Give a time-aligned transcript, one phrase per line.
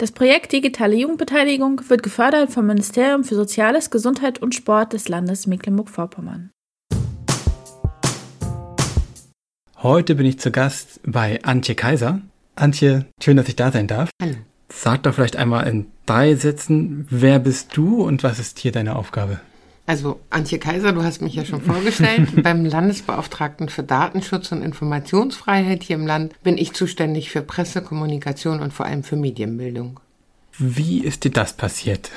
[0.00, 5.46] Das Projekt Digitale Jugendbeteiligung wird gefördert vom Ministerium für Soziales, Gesundheit und Sport des Landes
[5.46, 6.48] Mecklenburg-Vorpommern.
[9.82, 12.22] Heute bin ich zu Gast bei Antje Kaiser.
[12.56, 14.08] Antje, schön, dass ich da sein darf.
[14.22, 14.36] Hallo.
[14.72, 18.96] Sag doch vielleicht einmal in drei Sätzen, wer bist du und was ist hier deine
[18.96, 19.40] Aufgabe?
[19.90, 22.28] Also Antje Kaiser, du hast mich ja schon vorgestellt.
[22.44, 28.60] Beim Landesbeauftragten für Datenschutz und Informationsfreiheit hier im Land bin ich zuständig für Presse, Kommunikation
[28.60, 29.98] und vor allem für Medienbildung.
[30.60, 32.12] Wie ist dir das passiert?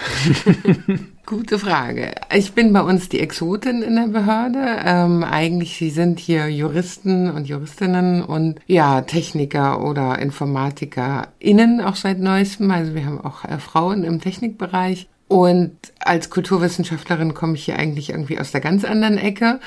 [1.26, 2.14] Gute Frage.
[2.32, 4.82] Ich bin bei uns die Exotin in der Behörde.
[4.86, 12.20] Ähm, eigentlich, sie sind hier Juristen und Juristinnen und ja, Techniker oder InformatikerInnen auch seit
[12.20, 12.70] neuestem.
[12.70, 15.08] Also wir haben auch äh, Frauen im Technikbereich.
[15.34, 19.60] Und als Kulturwissenschaftlerin komme ich hier eigentlich irgendwie aus der ganz anderen Ecke.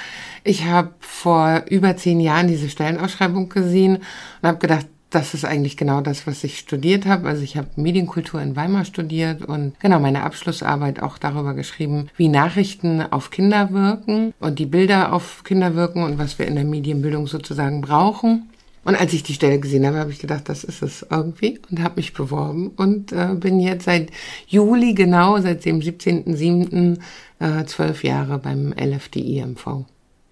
[0.44, 5.76] Ich habe vor über zehn Jahren diese Stellenausschreibung gesehen und habe gedacht, das ist eigentlich
[5.76, 7.26] genau das, was ich studiert habe.
[7.26, 12.28] Also ich habe Medienkultur in Weimar studiert und genau meine Abschlussarbeit auch darüber geschrieben, wie
[12.28, 16.64] Nachrichten auf Kinder wirken und die Bilder auf Kinder wirken und was wir in der
[16.64, 18.50] Medienbildung sozusagen brauchen.
[18.86, 21.82] Und als ich die Stelle gesehen habe, habe ich gedacht, das ist es irgendwie und
[21.82, 24.12] habe mich beworben und äh, bin jetzt seit
[24.46, 26.98] Juli genau, seit dem 17.07.
[27.38, 29.84] Äh, zwölf Jahre beim LFDI-MV.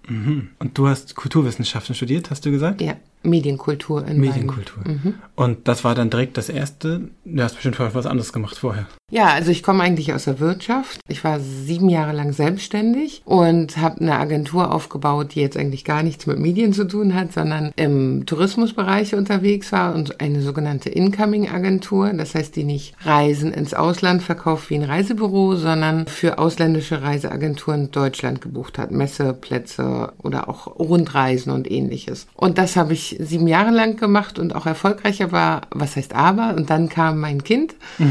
[0.08, 0.50] Mhm.
[0.58, 2.80] Und du hast Kulturwissenschaften studiert, hast du gesagt?
[2.80, 2.96] Ja.
[3.25, 4.84] Medienkultur in Medienkultur.
[4.86, 5.14] Mhm.
[5.34, 7.08] Und das war dann direkt das erste.
[7.25, 8.86] Du hast bestimmt vorher was anderes gemacht vorher.
[9.11, 10.98] Ja, also ich komme eigentlich aus der Wirtschaft.
[11.08, 16.02] Ich war sieben Jahre lang selbstständig und habe eine Agentur aufgebaut, die jetzt eigentlich gar
[16.02, 22.12] nichts mit Medien zu tun hat, sondern im Tourismusbereich unterwegs war und eine sogenannte Incoming-Agentur.
[22.14, 27.91] Das heißt, die nicht Reisen ins Ausland verkauft wie ein Reisebüro, sondern für ausländische Reiseagenturen
[27.91, 28.91] Deutschland gebucht hat.
[28.91, 32.27] Messeplätze oder auch Rundreisen und ähnliches.
[32.35, 35.63] Und das habe ich sieben Jahre lang gemacht und auch erfolgreicher war.
[35.70, 36.55] Was heißt aber?
[36.57, 37.75] Und dann kam mein Kind.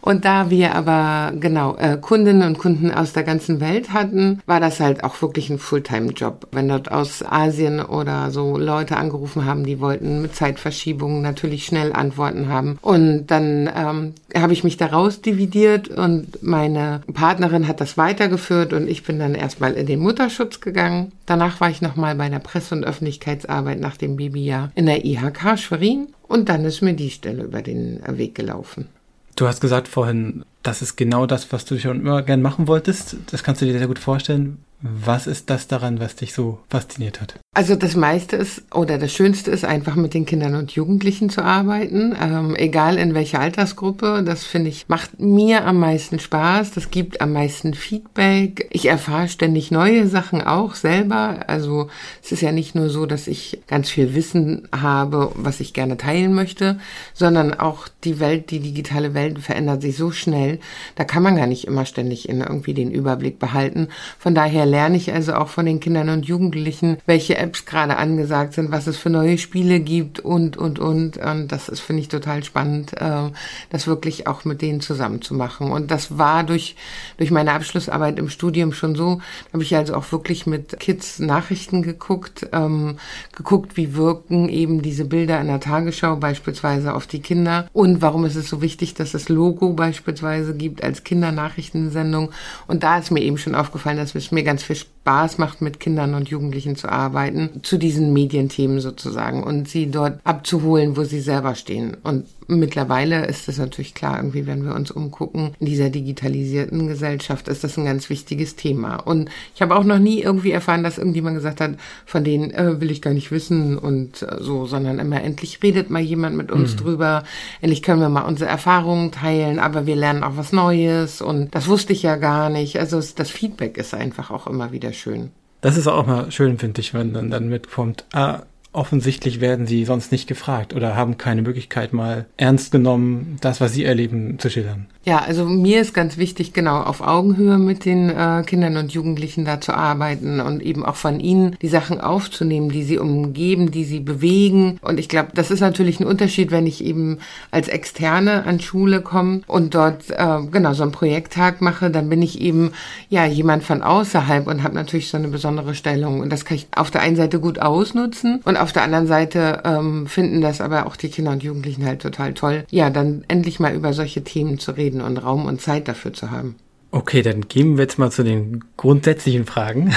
[0.00, 4.60] Und da wir aber genau äh, Kundinnen und Kunden aus der ganzen Welt hatten, war
[4.60, 6.48] das halt auch wirklich ein Fulltime-Job.
[6.52, 11.92] Wenn dort aus Asien oder so Leute angerufen haben, die wollten mit Zeitverschiebungen natürlich schnell
[11.92, 12.78] Antworten haben.
[12.82, 18.88] Und dann ähm, habe ich mich daraus dividiert und meine Partnerin hat das weitergeführt und
[18.88, 21.12] ich bin dann erstmal in den Mutterschutz gegangen.
[21.26, 25.58] Danach war ich nochmal bei der Presse- und Öffentlichkeitsarbeit nach dem Babyjahr in der IHK
[25.58, 28.88] Schwerin und dann ist mir die Stelle über den Weg gelaufen.
[29.36, 33.16] Du hast gesagt vorhin, das ist genau das, was du schon immer gern machen wolltest.
[33.30, 34.58] Das kannst du dir sehr gut vorstellen.
[34.82, 37.34] Was ist das daran, was dich so fasziniert hat?
[37.52, 41.42] Also das meiste ist oder das Schönste ist einfach mit den Kindern und Jugendlichen zu
[41.42, 44.22] arbeiten, ähm, egal in welcher Altersgruppe.
[44.24, 46.70] Das finde ich macht mir am meisten Spaß.
[46.70, 48.68] Das gibt am meisten Feedback.
[48.70, 51.40] Ich erfahre ständig neue Sachen auch selber.
[51.48, 51.88] Also
[52.22, 55.96] es ist ja nicht nur so, dass ich ganz viel Wissen habe, was ich gerne
[55.96, 56.78] teilen möchte,
[57.12, 60.60] sondern auch die Welt, die digitale Welt verändert sich so schnell.
[60.94, 63.88] Da kann man gar nicht immer ständig in irgendwie den Überblick behalten.
[64.18, 68.54] Von daher lerne ich also auch von den Kindern und Jugendlichen, welche Apps gerade angesagt
[68.54, 71.18] sind, was es für neue Spiele gibt und, und, und.
[71.18, 73.30] Und das ist, finde ich, total spannend, äh,
[73.70, 75.70] das wirklich auch mit denen zusammen zu machen.
[75.70, 76.76] Und das war durch,
[77.18, 79.16] durch meine Abschlussarbeit im Studium schon so.
[79.46, 82.96] Da habe ich also auch wirklich mit Kids Nachrichten geguckt, ähm,
[83.36, 88.24] geguckt, wie wirken eben diese Bilder in der Tagesschau beispielsweise auf die Kinder und warum
[88.24, 92.30] ist es so wichtig, dass es Logo beispielsweise gibt als Kindernachrichtensendung.
[92.66, 94.99] Und da ist mir eben schon aufgefallen, dass es mir ganz Spaß
[95.38, 100.96] macht, mit Kindern und Jugendlichen zu arbeiten, zu diesen Medienthemen sozusagen und sie dort abzuholen,
[100.96, 101.96] wo sie selber stehen.
[102.02, 102.26] Und
[102.58, 107.64] mittlerweile ist es natürlich klar, irgendwie, wenn wir uns umgucken, in dieser digitalisierten Gesellschaft ist
[107.64, 108.96] das ein ganz wichtiges Thema.
[108.96, 112.80] Und ich habe auch noch nie irgendwie erfahren, dass irgendjemand gesagt hat, von denen äh,
[112.80, 116.50] will ich gar nicht wissen und äh, so, sondern immer endlich redet mal jemand mit
[116.50, 116.78] uns mhm.
[116.78, 117.24] drüber,
[117.60, 121.68] endlich können wir mal unsere Erfahrungen teilen, aber wir lernen auch was Neues und das
[121.68, 122.78] wusste ich ja gar nicht.
[122.78, 125.30] Also das Feedback ist einfach auch immer wieder schön.
[125.60, 128.42] Das ist auch mal schön, finde ich, wenn dann, dann mitkommt, ah,
[128.72, 133.72] offensichtlich werden sie sonst nicht gefragt oder haben keine Möglichkeit mal ernst genommen, das, was
[133.72, 134.86] sie erleben, zu schildern.
[135.02, 139.46] Ja, also mir ist ganz wichtig, genau auf Augenhöhe mit den äh, Kindern und Jugendlichen
[139.46, 143.84] da zu arbeiten und eben auch von ihnen die Sachen aufzunehmen, die sie umgeben, die
[143.84, 144.78] sie bewegen.
[144.82, 147.18] Und ich glaube, das ist natürlich ein Unterschied, wenn ich eben
[147.50, 152.20] als Externe an Schule komme und dort äh, genau so einen Projekttag mache, dann bin
[152.20, 152.72] ich eben
[153.08, 156.20] ja jemand von außerhalb und habe natürlich so eine besondere Stellung.
[156.20, 159.62] Und das kann ich auf der einen Seite gut ausnutzen und auf der anderen Seite
[159.64, 163.60] ähm, finden das aber auch die Kinder und Jugendlichen halt total toll, ja, dann endlich
[163.60, 166.56] mal über solche Themen zu reden und Raum und Zeit dafür zu haben.
[166.92, 169.94] Okay, dann gehen wir jetzt mal zu den grundsätzlichen Fragen.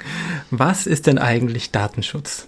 [0.50, 2.46] Was ist denn eigentlich Datenschutz?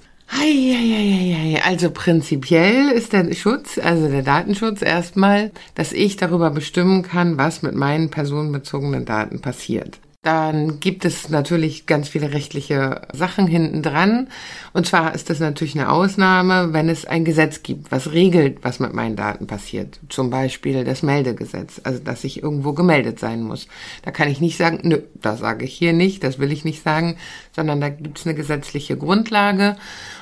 [1.65, 7.63] Also prinzipiell ist der Schutz, also der Datenschutz erstmal, dass ich darüber bestimmen kann, was
[7.63, 9.99] mit meinen personenbezogenen Daten passiert.
[10.23, 14.29] Dann gibt es natürlich ganz viele rechtliche Sachen hinten dran.
[14.73, 18.81] Und zwar ist das natürlich eine Ausnahme, wenn es ein Gesetz gibt, was regelt, was
[18.81, 20.01] mit meinen Daten passiert.
[20.09, 23.69] Zum Beispiel das Meldegesetz, also dass ich irgendwo gemeldet sein muss.
[24.03, 26.83] Da kann ich nicht sagen, nö, das sage ich hier nicht, das will ich nicht
[26.83, 27.17] sagen,
[27.55, 29.77] sondern da gibt es eine gesetzliche Grundlage.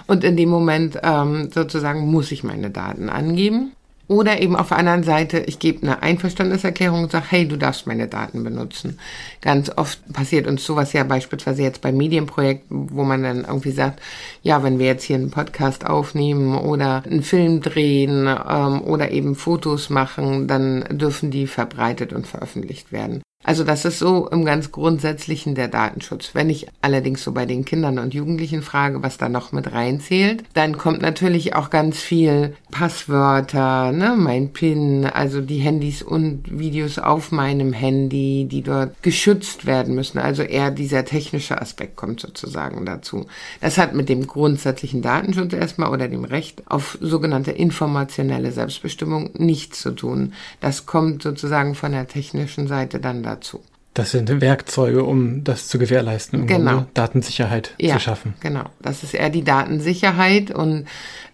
[0.07, 3.73] Und in dem Moment ähm, sozusagen muss ich meine Daten angeben.
[4.09, 7.89] Oder eben auf der anderen Seite, ich gebe eine Einverständniserklärung und sage, hey, du darfst
[7.89, 8.99] meine Daten benutzen.
[9.41, 14.01] Ganz oft passiert uns sowas ja beispielsweise jetzt bei Medienprojekten, wo man dann irgendwie sagt,
[14.43, 19.35] ja, wenn wir jetzt hier einen Podcast aufnehmen oder einen Film drehen ähm, oder eben
[19.35, 23.23] Fotos machen, dann dürfen die verbreitet und veröffentlicht werden.
[23.47, 26.31] Also das ist so im ganz Grundsätzlichen der Datenschutz.
[26.33, 30.43] Wenn ich allerdings so bei den Kindern und Jugendlichen frage, was da noch mit reinzählt,
[30.55, 36.99] dann kommt natürlich auch ganz viel Passwörter, ne, mein PIN, also die Handys und Videos
[36.99, 40.19] auf meinem Handy, die dort geschützt werden müssen.
[40.19, 43.27] Also eher dieser technische Aspekt kommt sozusagen dazu.
[43.61, 49.83] Das hat mit dem grundsätzlichen Datenschutz erstmal oder dem Recht auf sogenannte informationelle Selbstbestimmung nichts
[49.83, 50.33] zu tun.
[50.59, 53.63] Das kommt sozusagen von der technischen Seite dann dazu dazu.
[53.97, 56.85] Das sind Werkzeuge, um das zu gewährleisten, um genau.
[56.93, 58.35] Datensicherheit ja, zu schaffen.
[58.41, 60.85] Genau, das ist eher die Datensicherheit und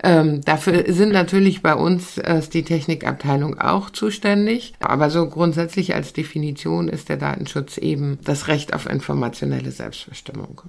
[0.04, 4.74] ähm, dafür sind natürlich bei uns äh, die Technikabteilung auch zuständig.
[4.78, 10.62] Aber so grundsätzlich als Definition ist der Datenschutz eben das Recht auf informationelle Selbstbestimmung.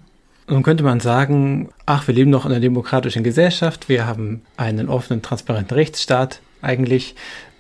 [0.48, 4.90] Nun könnte man sagen, ach, wir leben noch in einer demokratischen Gesellschaft, wir haben einen
[4.90, 7.16] offenen, transparenten Rechtsstaat eigentlich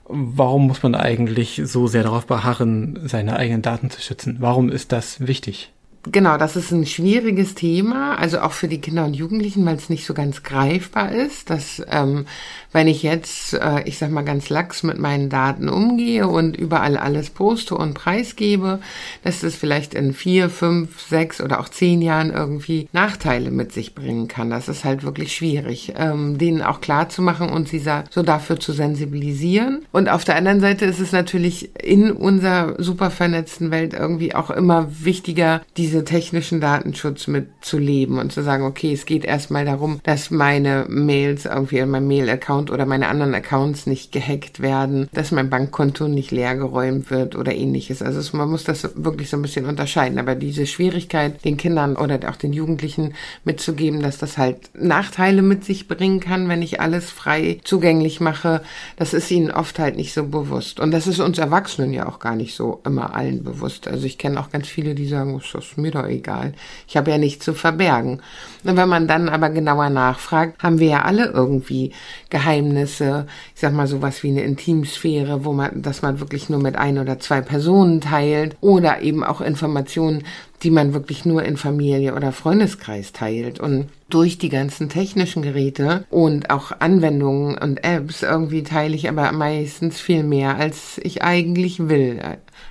[0.05, 4.37] warum muss man eigentlich so sehr darauf beharren, seine eigenen Daten zu schützen?
[4.39, 5.72] Warum ist das wichtig?
[6.05, 9.89] Genau, das ist ein schwieriges Thema, also auch für die Kinder und Jugendlichen, weil es
[9.89, 12.25] nicht so ganz greifbar ist, dass ähm,
[12.73, 16.97] wenn ich jetzt, äh, ich sag mal ganz lax mit meinen Daten umgehe und überall
[16.97, 18.79] alles poste und preisgebe,
[19.23, 23.95] dass das vielleicht in vier, fünf, sechs oder auch zehn Jahren irgendwie Nachteile mit sich
[23.95, 24.49] bringen kann.
[24.49, 28.59] Das ist halt wirklich schwierig, ähm, denen auch klar zu machen und sie so dafür
[28.59, 29.85] zu sensibilisieren.
[29.91, 34.49] Und auf der anderen Seite ist es natürlich in unserer super vernetzten Welt irgendwie auch
[34.49, 39.99] immer wichtiger, diese diese technischen Datenschutz mitzuleben und zu sagen, okay, es geht erstmal darum,
[40.01, 45.29] dass meine Mails irgendwie in meinem Mail-Account oder meine anderen Accounts nicht gehackt werden, dass
[45.29, 48.01] mein Bankkonto nicht leergeräumt wird oder ähnliches.
[48.01, 50.17] Also es, man muss das wirklich so ein bisschen unterscheiden.
[50.17, 53.13] Aber diese Schwierigkeit, den Kindern oder auch den Jugendlichen
[53.43, 58.63] mitzugeben, dass das halt Nachteile mit sich bringen kann, wenn ich alles frei zugänglich mache,
[58.97, 60.79] das ist ihnen oft halt nicht so bewusst.
[60.79, 63.87] Und das ist uns Erwachsenen ja auch gar nicht so immer allen bewusst.
[63.87, 66.53] Also ich kenne auch ganz viele, die sagen, oh, das ist mir doch egal.
[66.87, 68.21] Ich habe ja nichts zu verbergen.
[68.63, 71.91] Und wenn man dann aber genauer nachfragt, haben wir ja alle irgendwie
[72.29, 76.75] Geheimnisse, ich sag mal sowas wie eine Intimsphäre, wo man, dass man wirklich nur mit
[76.75, 80.23] ein oder zwei Personen teilt oder eben auch Informationen,
[80.63, 83.59] die man wirklich nur in Familie oder Freundeskreis teilt.
[83.59, 89.31] Und durch die ganzen technischen Geräte und auch Anwendungen und Apps irgendwie teile ich aber
[89.31, 92.19] meistens viel mehr, als ich eigentlich will.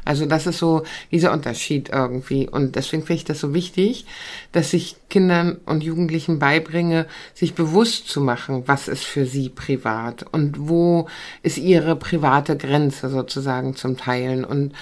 [0.05, 2.49] Also das ist so dieser Unterschied irgendwie.
[2.49, 4.07] Und deswegen finde ich das so wichtig,
[4.53, 10.25] dass ich Kindern und Jugendlichen beibringe, sich bewusst zu machen, was ist für sie privat
[10.33, 11.09] und wo
[11.43, 14.45] ist ihre private Grenze sozusagen zum Teilen.
[14.45, 14.73] Und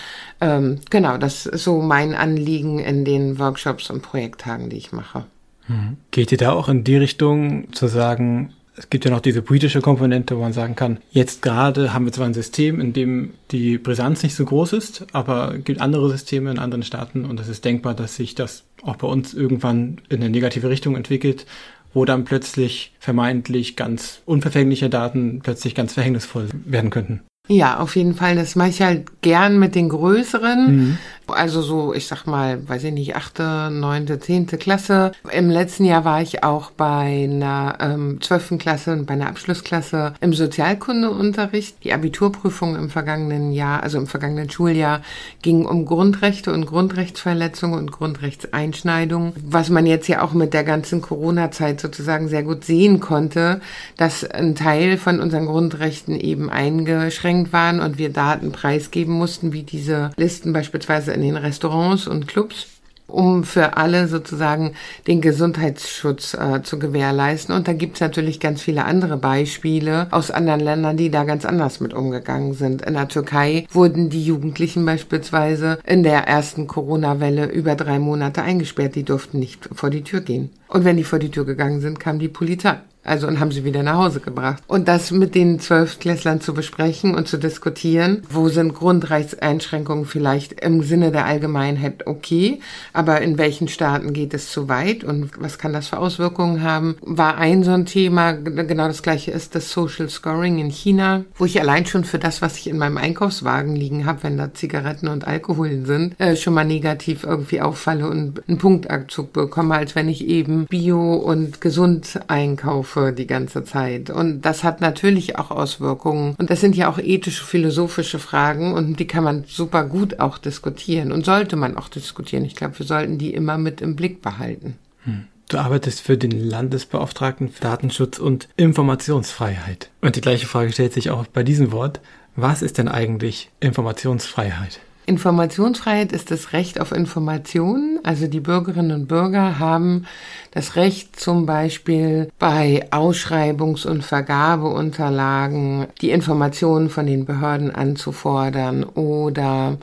[0.41, 5.27] ähm, genau, das ist so mein Anliegen in den Workshops und Projekttagen, die ich mache.
[5.69, 5.97] Mhm.
[6.11, 9.83] Geht ihr da auch in die Richtung zu sagen, es gibt ja noch diese politische
[9.83, 13.77] Komponente, wo man sagen kann, jetzt gerade haben wir zwar ein System, in dem die
[13.77, 17.49] Brisanz nicht so groß ist, aber es gibt andere Systeme in anderen Staaten und es
[17.49, 21.45] ist denkbar, dass sich das auch bei uns irgendwann in eine negative Richtung entwickelt,
[21.93, 27.21] wo dann plötzlich vermeintlich ganz unverfängliche Daten plötzlich ganz verhängnisvoll werden könnten.
[27.49, 28.37] Ja, auf jeden Fall.
[28.37, 30.77] Das mache ich halt gern mit den größeren.
[30.77, 30.99] Mhm.
[31.31, 35.13] Also so, ich sag mal, weiß ich nicht, achte, neunte, zehnte Klasse.
[35.33, 40.15] Im letzten Jahr war ich auch bei einer ähm, zwölften Klasse und bei einer Abschlussklasse
[40.21, 41.85] im Sozialkundeunterricht.
[41.85, 45.03] Die Abiturprüfung im vergangenen Jahr, also im vergangenen Schuljahr,
[45.43, 49.33] ging um Grundrechte und Grundrechtsverletzungen und Grundrechtseinschneidungen.
[49.45, 53.61] Was man jetzt ja auch mit der ganzen Corona-Zeit sozusagen sehr gut sehen konnte,
[53.97, 59.63] dass ein Teil von unseren Grundrechten eben eingeschränkt waren und wir Daten preisgeben mussten, wie
[59.63, 62.67] diese Listen beispielsweise in den Restaurants und Clubs
[63.11, 64.73] um für alle sozusagen
[65.07, 67.55] den Gesundheitsschutz äh, zu gewährleisten.
[67.55, 71.81] Und da gibt's natürlich ganz viele andere Beispiele aus anderen Ländern, die da ganz anders
[71.81, 72.83] mit umgegangen sind.
[72.83, 78.95] In der Türkei wurden die Jugendlichen beispielsweise in der ersten Corona-Welle über drei Monate eingesperrt.
[78.95, 80.51] Die durften nicht vor die Tür gehen.
[80.69, 82.79] Und wenn die vor die Tür gegangen sind, kam die Polizei.
[83.03, 84.63] Also und haben sie wieder nach Hause gebracht.
[84.67, 90.83] Und das mit den Zwölftklässlern zu besprechen und zu diskutieren, wo sind Grundrechtseinschränkungen vielleicht im
[90.83, 92.61] Sinne der Allgemeinheit okay,
[92.93, 96.97] aber in welchen Staaten geht es zu weit und was kann das für Auswirkungen haben,
[97.01, 98.33] war ein so ein Thema.
[98.33, 102.43] Genau das gleiche ist das Social Scoring in China, wo ich allein schon für das,
[102.43, 106.55] was ich in meinem Einkaufswagen liegen habe, wenn da Zigaretten und Alkohol sind, äh, schon
[106.55, 112.21] mal negativ irgendwie auffalle und einen Punktabzug bekomme, als wenn ich eben bio und gesund
[112.29, 114.11] einkaufe Katastrophe die ganze Zeit.
[114.11, 116.35] Und das hat natürlich auch Auswirkungen.
[116.39, 120.39] Und das sind ja auch ethische, philosophische Fragen und die kann man super gut auch
[120.39, 122.45] diskutieren und sollte man auch diskutieren.
[122.45, 124.77] Ich glaube, wir sollten die immer mit im Blick behalten.
[125.05, 125.25] Hm.
[125.49, 129.91] Du arbeitest für den Landesbeauftragten für Datenschutz und Informationsfreiheit.
[130.01, 132.01] Und die gleiche Frage stellt sich auch bei diesem Wort.
[132.37, 134.81] Was ist denn eigentlich Informationsfreiheit?
[135.11, 137.99] Informationsfreiheit ist das Recht auf Informationen.
[138.05, 140.07] Also die Bürgerinnen und Bürger haben
[140.53, 149.79] das Recht zum Beispiel bei Ausschreibungs- und Vergabeunterlagen die Informationen von den Behörden anzufordern oder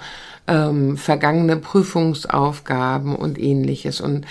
[0.47, 3.99] ähm, vergangene Prüfungsaufgaben und ähnliches.
[3.99, 4.25] Und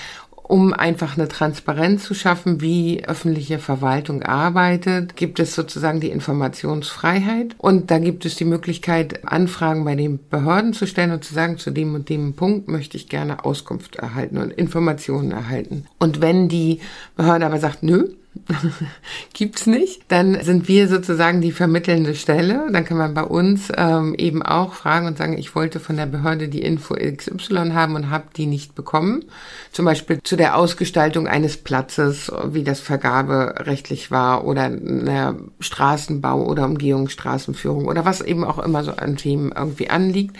[0.48, 7.56] um einfach eine Transparenz zu schaffen, wie öffentliche Verwaltung arbeitet, gibt es sozusagen die Informationsfreiheit.
[7.58, 11.58] Und da gibt es die Möglichkeit, Anfragen bei den Behörden zu stellen und zu sagen,
[11.58, 15.86] zu dem und dem Punkt möchte ich gerne Auskunft erhalten und Informationen erhalten.
[15.98, 16.80] Und wenn die
[17.16, 18.08] Behörde aber sagt, nö,
[19.32, 20.02] gibt's nicht.
[20.08, 22.68] Dann sind wir sozusagen die vermittelnde Stelle.
[22.70, 26.06] Dann kann man bei uns ähm, eben auch fragen und sagen, ich wollte von der
[26.06, 29.24] Behörde die Info XY haben und habe die nicht bekommen.
[29.72, 36.64] Zum Beispiel zu der Ausgestaltung eines Platzes, wie das vergaberechtlich war oder einer Straßenbau oder
[36.64, 40.36] Umgehungsstraßenführung oder was eben auch immer so an Themen irgendwie anliegt.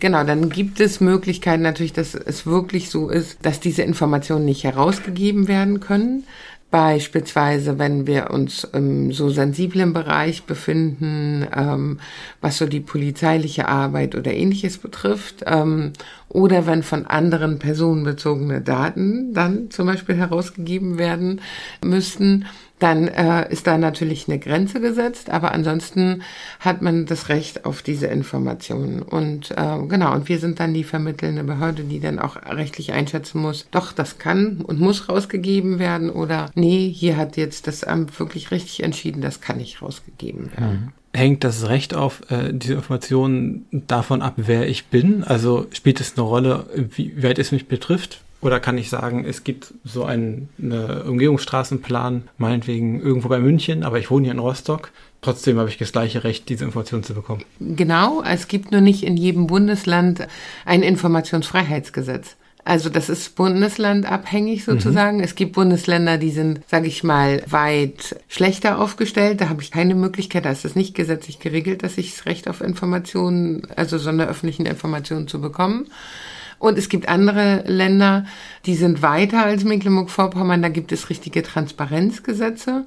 [0.00, 4.64] Genau, dann gibt es Möglichkeiten natürlich, dass es wirklich so ist, dass diese Informationen nicht
[4.64, 6.24] herausgegeben werden können.
[6.70, 11.98] Beispielsweise, wenn wir uns im so sensiblen Bereich befinden, ähm,
[12.40, 15.92] was so die polizeiliche Arbeit oder ähnliches betrifft, ähm,
[16.28, 21.40] oder wenn von anderen personenbezogene Daten dann zum Beispiel herausgegeben werden
[21.84, 22.46] müssten,
[22.80, 26.22] dann äh, ist da natürlich eine Grenze gesetzt, aber ansonsten
[26.58, 29.02] hat man das Recht auf diese Informationen.
[29.02, 33.40] Und äh, genau, und wir sind dann die vermittelnde Behörde, die dann auch rechtlich einschätzen
[33.40, 38.18] muss, doch, das kann und muss rausgegeben werden oder nee, hier hat jetzt das Amt
[38.18, 40.70] wirklich richtig entschieden, das kann nicht rausgegeben werden.
[40.70, 40.92] Mhm.
[41.12, 45.24] Hängt das Recht auf äh, diese Informationen davon ab, wer ich bin?
[45.24, 48.22] Also spielt es eine Rolle, wie weit es mich betrifft?
[48.40, 53.98] Oder kann ich sagen, es gibt so einen eine Umgehungsstraßenplan, meinetwegen irgendwo bei München, aber
[53.98, 54.92] ich wohne hier in Rostock.
[55.20, 57.42] Trotzdem habe ich das gleiche Recht, diese Informationen zu bekommen.
[57.60, 60.26] Genau, es gibt nur nicht in jedem Bundesland
[60.64, 62.36] ein Informationsfreiheitsgesetz.
[62.64, 65.18] Also das ist bundeslandabhängig sozusagen.
[65.18, 65.22] Mhm.
[65.22, 69.40] Es gibt Bundesländer, die sind, sage ich mal, weit schlechter aufgestellt.
[69.40, 72.48] Da habe ich keine Möglichkeit, da ist es nicht gesetzlich geregelt, dass ich das Recht
[72.48, 75.86] auf Informationen, also so eine öffentlichen Informationen zu bekommen.
[76.60, 78.26] Und es gibt andere Länder,
[78.66, 80.60] die sind weiter als Mecklenburg-Vorpommern.
[80.60, 82.84] Da gibt es richtige Transparenzgesetze.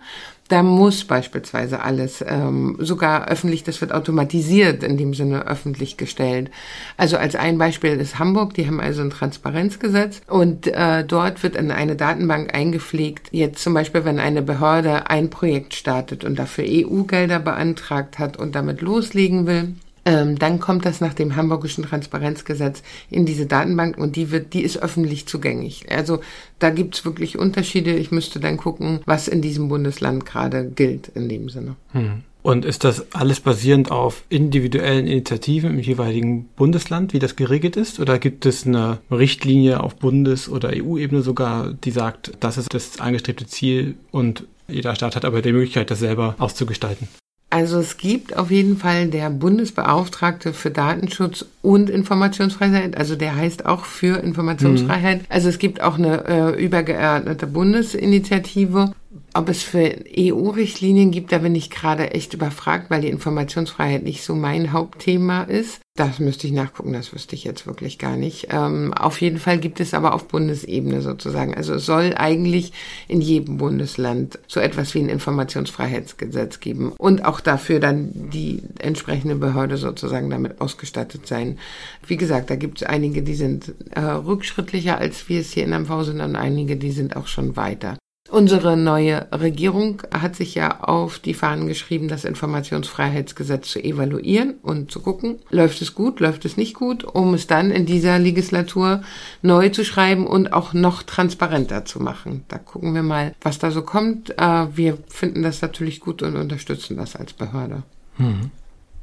[0.48, 6.52] Da muss beispielsweise alles, ähm, sogar öffentlich, das wird automatisiert in dem Sinne öffentlich gestellt.
[6.98, 11.56] Also als ein Beispiel ist Hamburg, die haben also ein Transparenzgesetz und äh, dort wird
[11.56, 16.66] in eine Datenbank eingepflegt, jetzt zum Beispiel, wenn eine Behörde ein Projekt startet und dafür
[16.68, 19.74] EU-Gelder beantragt hat und damit loslegen will,
[20.06, 24.62] ähm, dann kommt das nach dem Hamburgischen Transparenzgesetz in diese Datenbank und die wird, die
[24.62, 25.86] ist öffentlich zugänglich.
[25.90, 26.20] Also
[26.60, 27.94] da gibt's wirklich Unterschiede.
[27.94, 31.76] Ich müsste dann gucken, was in diesem Bundesland gerade gilt in dem Sinne.
[31.92, 32.24] Hm.
[32.42, 38.02] Und ist das alles basierend auf individuellen Initiativen im jeweiligen Bundesland, wie das geregelt ist?
[38.02, 43.00] Oder gibt es eine Richtlinie auf Bundes- oder EU-Ebene sogar, die sagt, das ist das
[43.00, 47.08] angestrebte Ziel und jeder Staat hat aber die Möglichkeit, das selber auszugestalten?
[47.54, 53.68] Also es gibt auf jeden Fall der Bundesbeauftragte für Datenschutz und Informationsfreiheit, also der heißt
[53.68, 55.20] auch für Informationsfreiheit.
[55.20, 55.26] Mhm.
[55.30, 58.94] Also es gibt auch eine äh, übergeordnete Bundesinitiative
[59.34, 64.24] ob es für EU-Richtlinien gibt, da bin ich gerade echt überfragt, weil die Informationsfreiheit nicht
[64.24, 65.80] so mein Hauptthema ist.
[65.96, 68.48] Das müsste ich nachgucken, das wüsste ich jetzt wirklich gar nicht.
[68.50, 71.54] Ähm, auf jeden Fall gibt es aber auf Bundesebene sozusagen.
[71.54, 72.74] Also es soll eigentlich
[73.08, 79.36] in jedem Bundesland so etwas wie ein Informationsfreiheitsgesetz geben und auch dafür dann die entsprechende
[79.36, 81.60] Behörde sozusagen damit ausgestattet sein.
[82.08, 85.80] Wie gesagt, da gibt es einige, die sind äh, rückschrittlicher als wir es hier in
[85.80, 87.98] MV sind und einige, die sind auch schon weiter.
[88.34, 94.90] Unsere neue Regierung hat sich ja auf die Fahnen geschrieben, das Informationsfreiheitsgesetz zu evaluieren und
[94.90, 99.04] zu gucken, läuft es gut, läuft es nicht gut, um es dann in dieser Legislatur
[99.44, 102.44] neu zu schreiben und auch noch transparenter zu machen.
[102.48, 104.32] Da gucken wir mal, was da so kommt.
[104.40, 107.84] Äh, wir finden das natürlich gut und unterstützen das als Behörde.
[108.18, 108.50] Hm.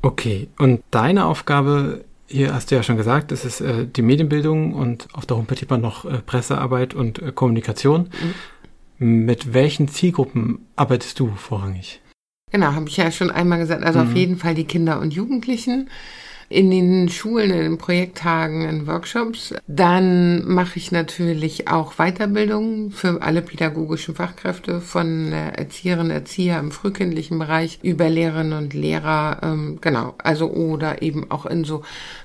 [0.02, 4.72] Okay, und deine Aufgabe hier hast du ja schon gesagt, es ist äh, die Medienbildung
[4.72, 8.02] und auf der Homepage hat man noch äh, Pressearbeit und äh, Kommunikation.
[8.02, 8.34] Mhm.
[9.02, 12.02] Mit welchen Zielgruppen arbeitest du vorrangig?
[12.52, 13.82] Genau, habe ich ja schon einmal gesagt.
[13.82, 14.10] Also mhm.
[14.10, 15.88] auf jeden Fall die Kinder und Jugendlichen
[16.50, 19.54] in den Schulen, in den Projekttagen, in Workshops.
[19.68, 27.38] Dann mache ich natürlich auch Weiterbildungen für alle pädagogischen Fachkräfte von Erzieherinnen, Erzieher im frühkindlichen
[27.38, 31.82] Bereich über Lehrerinnen und Lehrer, ähm, genau, also oder eben auch in so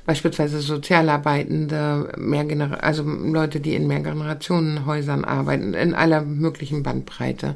[0.07, 2.45] beispielsweise Sozialarbeitende, mehr
[2.81, 7.55] also Leute, die in Mehrgenerationenhäusern arbeiten, in aller möglichen Bandbreite,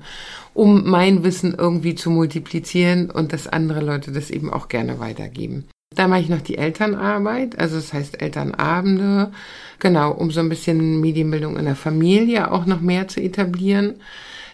[0.54, 5.66] um mein Wissen irgendwie zu multiplizieren und dass andere Leute das eben auch gerne weitergeben.
[5.96, 9.32] Da mache ich noch die Elternarbeit, also das heißt Elternabende,
[9.80, 14.00] genau, um so ein bisschen Medienbildung in der Familie auch noch mehr zu etablieren.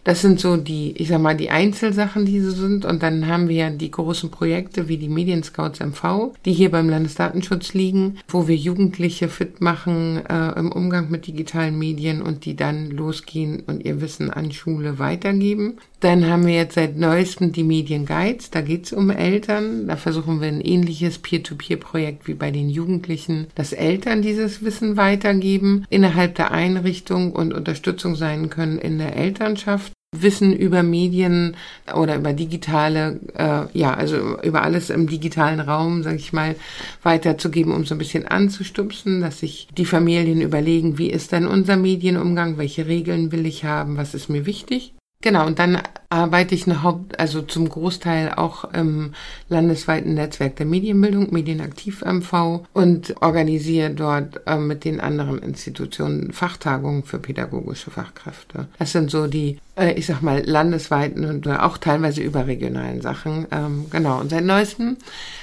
[0.05, 2.85] Das sind so die, ich sag mal, die Einzelsachen, die so sind.
[2.85, 6.87] Und dann haben wir ja die großen Projekte wie die Medienscouts MV, die hier beim
[6.87, 12.55] Landesdatenschutz liegen, wo wir Jugendliche fit machen äh, im Umgang mit digitalen Medien und die
[12.55, 15.79] dann losgehen und ihr Wissen an Schule weitergeben.
[16.01, 18.51] Dann haben wir jetzt seit neuestem die Medienguides.
[18.51, 19.87] Da geht's um Eltern.
[19.87, 25.87] Da versuchen wir ein ähnliches Peer-to-Peer-Projekt wie bei den Jugendlichen, dass Eltern dieses Wissen weitergeben,
[25.89, 29.94] innerhalb der Einrichtung und Unterstützung sein können in der Elternschaft.
[30.21, 31.55] Wissen über Medien
[31.93, 36.55] oder über digitale, äh, ja, also über alles im digitalen Raum, sage ich mal,
[37.03, 41.77] weiterzugeben, um so ein bisschen anzustupsen, dass sich die Familien überlegen, wie ist denn unser
[41.77, 44.93] Medienumgang, welche Regeln will ich haben, was ist mir wichtig.
[45.21, 45.81] Genau, und dann
[46.15, 46.81] arbeite ich eine
[47.17, 49.13] also zum Großteil auch im
[49.49, 57.03] landesweiten Netzwerk der Medienbildung, Medienaktiv MV und organisiere dort äh, mit den anderen Institutionen Fachtagungen
[57.03, 58.67] für pädagogische Fachkräfte.
[58.79, 63.47] Das sind so die, äh, ich sag mal, landesweiten und auch teilweise überregionalen Sachen.
[63.51, 64.95] Ähm, genau, und seit neuestem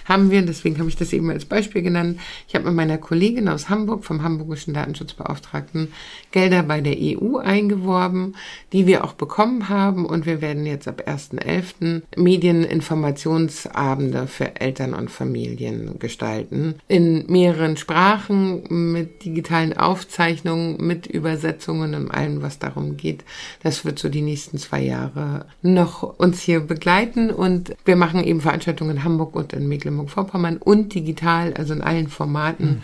[0.07, 3.49] haben wir, deswegen habe ich das eben als Beispiel genannt, ich habe mit meiner Kollegin
[3.49, 5.93] aus Hamburg, vom Hamburgischen Datenschutzbeauftragten,
[6.31, 8.37] Gelder bei der EU eingeworben,
[8.73, 12.03] die wir auch bekommen haben und wir werden jetzt ab 1.11.
[12.17, 16.77] Medieninformationsabende für Eltern und Familien gestalten.
[16.89, 23.25] In mehreren Sprachen, mit digitalen Aufzeichnungen, mit Übersetzungen und allem, was darum geht.
[23.63, 28.41] Das wird so die nächsten zwei Jahre noch uns hier begleiten und wir machen eben
[28.41, 32.83] Veranstaltungen in Hamburg und in Mecklenburg Mecklenburg-Vorpommern und digital, also in allen Formaten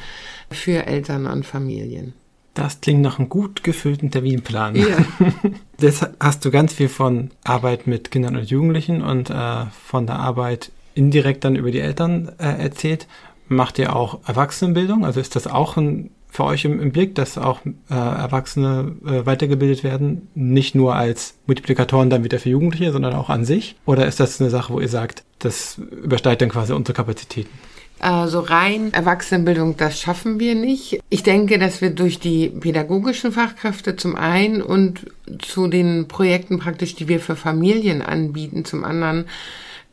[0.50, 0.54] mhm.
[0.54, 2.14] für Eltern und Familien.
[2.58, 4.74] Das klingt nach einem gut gefüllten Terminplan.
[4.74, 4.86] Ja.
[5.80, 10.16] Das hast du ganz viel von Arbeit mit Kindern und Jugendlichen und äh, von der
[10.16, 13.06] Arbeit indirekt dann über die Eltern äh, erzählt.
[13.46, 15.04] Macht ihr auch Erwachsenenbildung?
[15.04, 19.24] Also ist das auch ein, für euch im, im Blick, dass auch äh, Erwachsene äh,
[19.24, 20.26] weitergebildet werden?
[20.34, 23.76] Nicht nur als Multiplikatoren dann wieder für Jugendliche, sondern auch an sich?
[23.86, 27.50] Oder ist das eine Sache, wo ihr sagt, das übersteigt dann quasi unsere Kapazitäten.
[28.00, 31.00] Also rein Erwachsenenbildung, das schaffen wir nicht.
[31.10, 35.06] Ich denke, dass wir durch die pädagogischen Fachkräfte zum einen und
[35.40, 39.26] zu den Projekten praktisch, die wir für Familien anbieten, zum anderen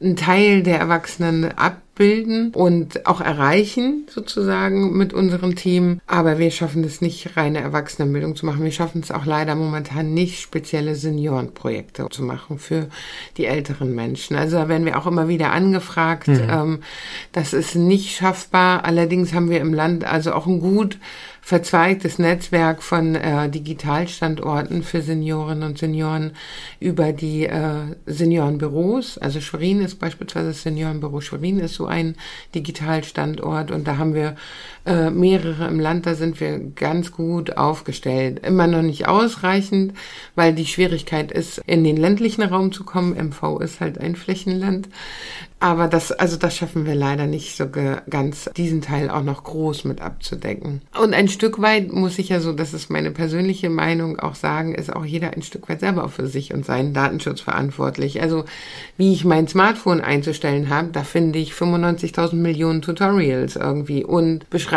[0.01, 1.57] einen Teil der Erwachsenen
[1.95, 6.01] abbilden und auch erreichen, sozusagen, mit unserem Team.
[6.07, 8.63] Aber wir schaffen es nicht, reine Erwachsenenbildung zu machen.
[8.63, 12.87] Wir schaffen es auch leider momentan nicht, spezielle Seniorenprojekte zu machen für
[13.37, 14.35] die älteren Menschen.
[14.35, 16.27] Also da werden wir auch immer wieder angefragt.
[16.27, 16.47] Mhm.
[16.49, 16.79] Ähm,
[17.31, 18.83] das ist nicht schaffbar.
[18.83, 20.97] Allerdings haben wir im Land also auch ein gut
[21.45, 26.31] verzweigtes Netzwerk von äh, Digitalstandorten für Seniorinnen und Senioren
[26.79, 29.19] über die äh, Seniorenbüros.
[29.19, 32.15] Also Schwerin ist beispielsweise das Seniorenbüro Schwerin ist so ein
[32.53, 33.71] Digitalstandort.
[33.71, 34.35] Und da haben wir
[34.85, 38.45] äh, mehrere im Land, da sind wir ganz gut aufgestellt.
[38.45, 39.93] Immer noch nicht ausreichend,
[40.35, 43.15] weil die Schwierigkeit ist, in den ländlichen Raum zu kommen.
[43.15, 44.87] MV ist halt ein Flächenland.
[45.59, 49.85] Aber das, also das schaffen wir leider nicht so ganz, diesen Teil auch noch groß
[49.85, 50.81] mit abzudecken.
[51.01, 54.75] Und ein Stück weit muss ich ja so, das ist meine persönliche Meinung, auch sagen,
[54.75, 58.21] ist auch jeder ein Stück weit selber für sich und seinen Datenschutz verantwortlich.
[58.21, 58.43] Also
[58.97, 64.74] wie ich mein Smartphone einzustellen habe, da finde ich 95.000 Millionen Tutorials irgendwie und Beschreibungen,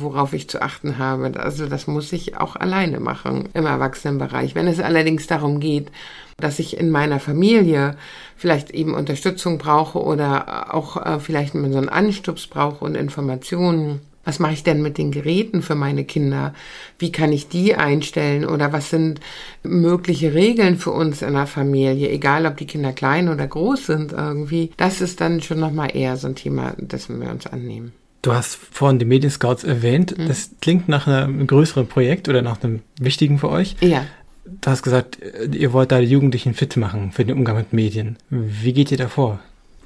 [0.00, 1.32] worauf ich zu achten habe.
[1.38, 4.54] Also das muss ich auch alleine machen im Erwachsenenbereich.
[4.54, 5.90] Wenn es allerdings darum geht,
[6.38, 7.96] dass ich in meiner Familie
[8.36, 14.00] vielleicht eben Unterstützung brauche oder auch äh, vielleicht so einen Anstups brauche und Informationen.
[14.24, 16.52] Was mache ich denn mit den Geräten für meine Kinder?
[16.98, 18.44] Wie kann ich die einstellen?
[18.44, 19.20] Oder was sind
[19.62, 22.10] mögliche Regeln für uns in der Familie?
[22.10, 24.72] Egal, ob die Kinder klein oder groß sind irgendwie.
[24.76, 27.92] Das ist dann schon nochmal eher so ein Thema, dessen wir uns annehmen.
[28.22, 30.16] Du hast vorhin die Medienscouts erwähnt.
[30.16, 30.28] Mhm.
[30.28, 33.76] Das klingt nach einem größeren Projekt oder nach einem wichtigen für euch.
[33.80, 34.04] Ja
[34.44, 35.18] du hast gesagt,
[35.52, 38.16] ihr wollt da die Jugendlichen fit machen für den Umgang mit Medien.
[38.30, 39.40] Wie geht ihr da vor?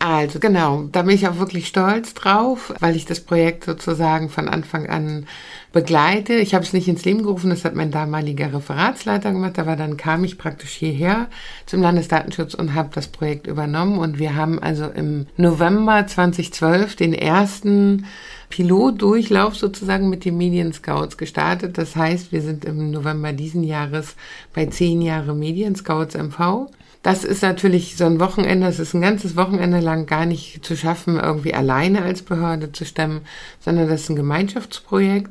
[0.07, 4.51] Also genau, da bin ich auch wirklich stolz drauf, weil ich das Projekt sozusagen von
[4.51, 5.27] Anfang an
[5.73, 6.35] begleite.
[6.35, 9.97] Ich habe es nicht ins Leben gerufen, das hat mein damaliger Referatsleiter gemacht, aber dann
[9.97, 11.29] kam ich praktisch hierher
[11.65, 17.15] zum Landesdatenschutz und habe das Projekt übernommen und wir haben also im November 2012 den
[17.15, 18.05] ersten
[18.51, 21.79] Pilotdurchlauf sozusagen mit den Medienscouts gestartet.
[21.79, 24.17] Das heißt, wir sind im November diesen Jahres
[24.53, 26.69] bei zehn Jahre Medienscouts MV.
[27.05, 30.75] Das ist natürlich so ein Wochenende, es ist ein ganzes Wochenende lang gar nicht zu
[30.75, 33.21] schaffen, irgendwie alleine als Behörde zu stemmen,
[33.61, 35.31] sondern das ist ein Gemeinschaftsprojekt.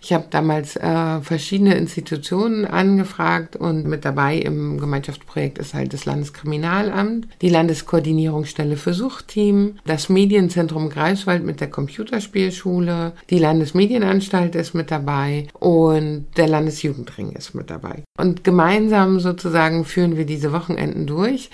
[0.00, 6.04] Ich habe damals äh, verschiedene Institutionen angefragt und mit dabei im Gemeinschaftsprojekt ist halt das
[6.04, 14.92] Landeskriminalamt, die Landeskoordinierungsstelle für Suchtteam, das Medienzentrum Greifswald mit der Computerspielschule, die Landesmedienanstalt ist mit
[14.92, 18.04] dabei und der Landesjugendring ist mit dabei.
[18.16, 21.50] Und gemeinsam sozusagen führen wir diese Wochenenden durch.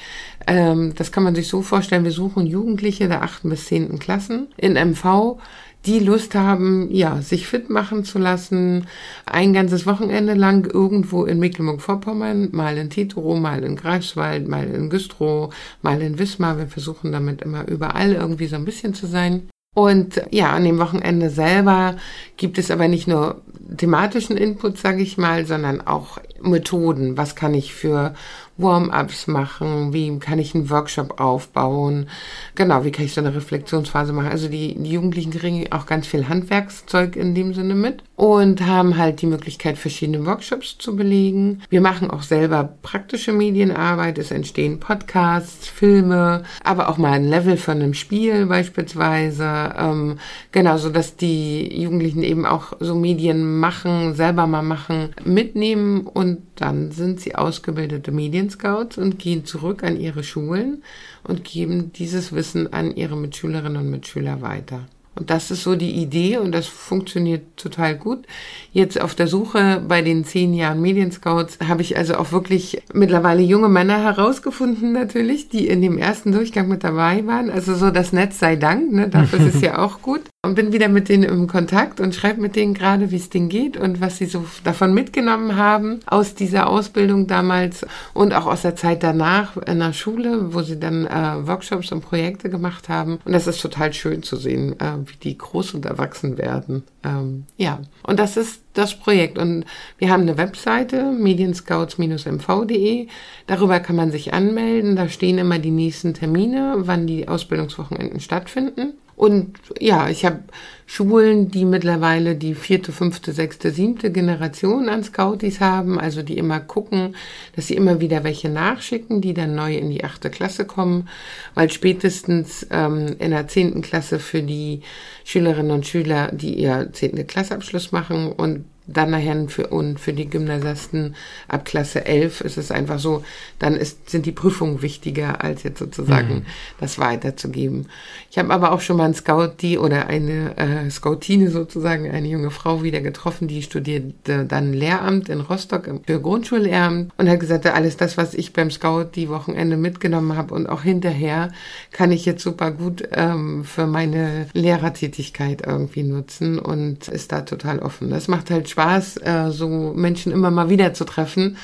[0.47, 4.49] Ähm, das kann man sich so vorstellen, wir suchen Jugendliche der achten bis zehnten Klassen
[4.57, 5.39] in MV,
[5.87, 8.87] die Lust haben, ja, sich fit machen zu lassen,
[9.27, 14.89] ein ganzes Wochenende lang irgendwo in Mecklenburg-Vorpommern, mal in Titoro, mal in Greifswald, mal in
[14.89, 16.59] Güstrow, mal in Wismar.
[16.59, 19.49] Wir versuchen damit immer überall irgendwie so ein bisschen zu sein.
[19.75, 21.97] Und ja, an dem Wochenende selber
[22.37, 23.43] gibt es aber nicht nur
[23.77, 27.17] thematischen Input, sage ich mal, sondern auch Methoden.
[27.17, 28.15] Was kann ich für
[28.57, 29.93] Warm-ups machen?
[29.93, 32.09] Wie kann ich einen Workshop aufbauen?
[32.55, 34.29] Genau, wie kann ich so eine Reflexionsphase machen?
[34.29, 38.97] Also die, die Jugendlichen kriegen auch ganz viel Handwerkszeug in dem Sinne mit und haben
[38.97, 41.63] halt die Möglichkeit, verschiedene Workshops zu belegen.
[41.69, 44.19] Wir machen auch selber praktische Medienarbeit.
[44.19, 49.75] Es entstehen Podcasts, Filme, aber auch mal ein Level von einem Spiel beispielsweise.
[49.77, 50.19] Ähm,
[50.53, 56.24] genau, so dass die Jugendlichen eben auch so Medien machen, selber mal machen, mitnehmen und
[56.57, 60.83] dann sind sie ausgebildete Medienscouts und gehen zurück an ihre Schulen
[61.23, 64.87] und geben dieses Wissen an ihre Mitschülerinnen und Mitschüler weiter.
[65.17, 68.27] Und das ist so die Idee und das funktioniert total gut.
[68.73, 73.43] Jetzt auf der Suche bei den zehn Jahren Medienscouts habe ich also auch wirklich mittlerweile
[73.43, 77.51] junge Männer herausgefunden natürlich, die in dem ersten Durchgang mit dabei waren.
[77.51, 79.09] Also so das Netz sei Dank, ne?
[79.09, 82.41] dafür ist es ja auch gut und bin wieder mit denen im Kontakt und schreibe
[82.41, 86.35] mit denen gerade, wie es denen geht und was sie so davon mitgenommen haben aus
[86.35, 91.07] dieser Ausbildung damals und auch aus der Zeit danach in der Schule, wo sie dann
[91.07, 93.19] äh, Workshops und Projekte gemacht haben.
[93.25, 96.85] Und das ist total schön zu sehen, äh, wie die groß und erwachsen werden.
[97.05, 99.39] Ähm, ja, und das ist das Projekt.
[99.39, 99.65] Und
[99.99, 103.09] wir haben eine Webseite, medienscouts-mv.de.
[103.47, 104.97] Darüber kann man sich anmelden.
[104.97, 108.95] Da stehen immer die nächsten Termine, wann die Ausbildungswochenenden stattfinden.
[109.17, 110.41] Und ja, ich habe
[110.87, 116.61] Schulen, die mittlerweile die vierte, fünfte, sechste, siebte Generation an Scouties haben, also die immer
[116.61, 117.17] gucken,
[117.57, 121.09] dass sie immer wieder welche nachschicken, die dann neu in die achte Klasse kommen,
[121.55, 124.83] weil spätestens ähm, in der zehnten Klasse für die
[125.25, 130.29] Schülerinnen und Schüler, die ihr zehnte Klassabschluss machen und dann nachher für, und für die
[130.29, 131.17] Gymnasiasten
[131.49, 133.25] ab Klasse 11 ist es einfach so,
[133.59, 136.47] dann ist, sind die Prüfungen wichtiger, als jetzt sozusagen mhm.
[136.81, 137.87] das weiterzugeben.
[138.31, 142.29] Ich habe aber auch schon mal einen Scout, die oder eine äh, Scoutine sozusagen, eine
[142.29, 147.67] junge Frau wieder getroffen, die studierte dann Lehramt in Rostock für Grundschullehramt und hat gesagt,
[147.67, 151.51] alles das, was ich beim Scout die Wochenende mitgenommen habe und auch hinterher,
[151.93, 157.79] kann ich jetzt super gut ähm, für meine Lehrertätigkeit irgendwie nutzen und ist da total
[157.79, 158.11] offen.
[158.11, 161.57] Das macht halt Spaß, äh, so Menschen immer mal wieder zu treffen,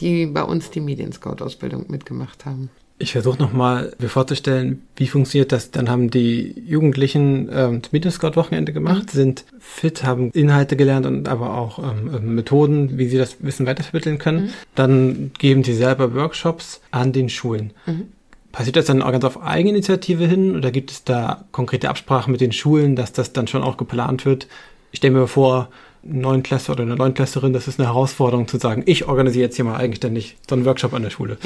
[0.00, 2.70] die bei uns die Medienscout-Ausbildung mitgemacht haben.
[2.98, 5.70] Ich versuche nochmal mir vorzustellen, wie funktioniert das?
[5.70, 9.16] Dann haben die Jugendlichen ähm, das Medienscout-Wochenende gemacht, mhm.
[9.16, 13.66] sind fit, haben Inhalte gelernt und aber auch ähm, ähm Methoden, wie sie das Wissen
[13.66, 14.44] weitervermitteln können.
[14.44, 14.50] Mhm.
[14.74, 17.72] Dann geben sie selber Workshops an den Schulen.
[17.86, 18.08] Mhm
[18.56, 22.40] Passiert das dann auch ganz auf Eigeninitiative hin oder gibt es da konkrete Absprachen mit
[22.40, 24.48] den Schulen, dass das dann schon auch geplant wird?
[24.92, 25.68] Ich stelle mir vor,
[26.08, 29.76] Neunklässler oder eine Neunklässlerin, das ist eine Herausforderung zu sagen, ich organisiere jetzt hier mal
[29.76, 31.38] eigenständig so einen Workshop an der Schule.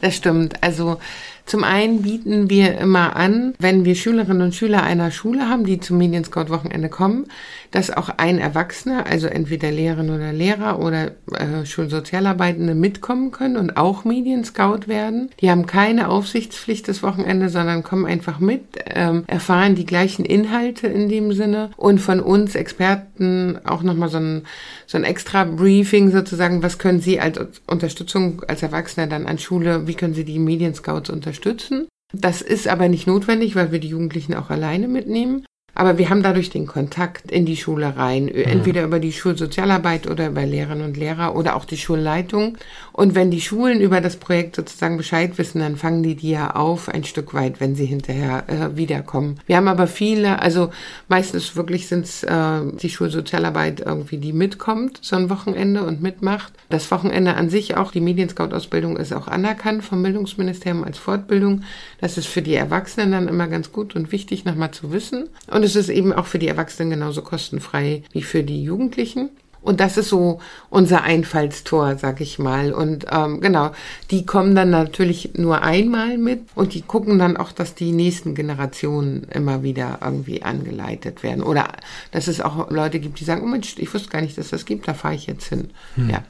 [0.00, 0.62] Das stimmt.
[0.62, 0.98] Also
[1.46, 5.78] zum einen bieten wir immer an, wenn wir Schülerinnen und Schüler einer Schule haben, die
[5.78, 7.26] zum Medienscout-Wochenende kommen,
[7.70, 13.76] dass auch ein Erwachsener, also entweder Lehrerin oder Lehrer oder äh, Schulsozialarbeitende mitkommen können und
[13.76, 15.30] auch Medienscout werden.
[15.40, 20.88] Die haben keine Aufsichtspflicht das Wochenende, sondern kommen einfach mit, ähm, erfahren die gleichen Inhalte
[20.88, 24.42] in dem Sinne und von uns Experten auch nochmal so ein,
[24.86, 29.86] so ein extra Briefing sozusagen, was können Sie als Unterstützung als Erwachsener dann an Schule,
[29.86, 31.35] wie können Sie die Medienscouts unterstützen?
[31.36, 31.88] Unterstützen.
[32.12, 35.44] Das ist aber nicht notwendig, weil wir die Jugendlichen auch alleine mitnehmen.
[35.76, 38.32] Aber wir haben dadurch den Kontakt in die Schule rein, mhm.
[38.34, 42.56] entweder über die Schulsozialarbeit oder über Lehrerinnen und Lehrer oder auch die Schulleitung.
[42.92, 46.52] Und wenn die Schulen über das Projekt sozusagen Bescheid wissen, dann fangen die die ja
[46.52, 49.38] auf ein Stück weit, wenn sie hinterher äh, wiederkommen.
[49.46, 50.70] Wir haben aber viele, also
[51.08, 56.54] meistens wirklich sind es äh, die Schulsozialarbeit irgendwie, die mitkommt, so ein Wochenende und mitmacht.
[56.70, 61.64] Das Wochenende an sich auch, die Medienscout-Ausbildung ist auch anerkannt vom Bildungsministerium als Fortbildung.
[62.00, 65.28] Das ist für die Erwachsenen dann immer ganz gut und wichtig, nochmal zu wissen.
[65.50, 69.30] Und es ist eben auch für die Erwachsenen genauso kostenfrei wie für die Jugendlichen.
[69.66, 72.72] Und das ist so unser Einfallstor, sag ich mal.
[72.72, 73.72] Und ähm, genau,
[74.12, 78.36] die kommen dann natürlich nur einmal mit und die gucken dann auch, dass die nächsten
[78.36, 81.42] Generationen immer wieder irgendwie angeleitet werden.
[81.42, 81.66] Oder
[82.12, 84.66] dass es auch Leute gibt, die sagen, oh Mensch, ich wusste gar nicht, dass das
[84.66, 85.70] gibt, da fahre ich jetzt hin.
[85.96, 86.10] Hm.
[86.10, 86.22] Ja.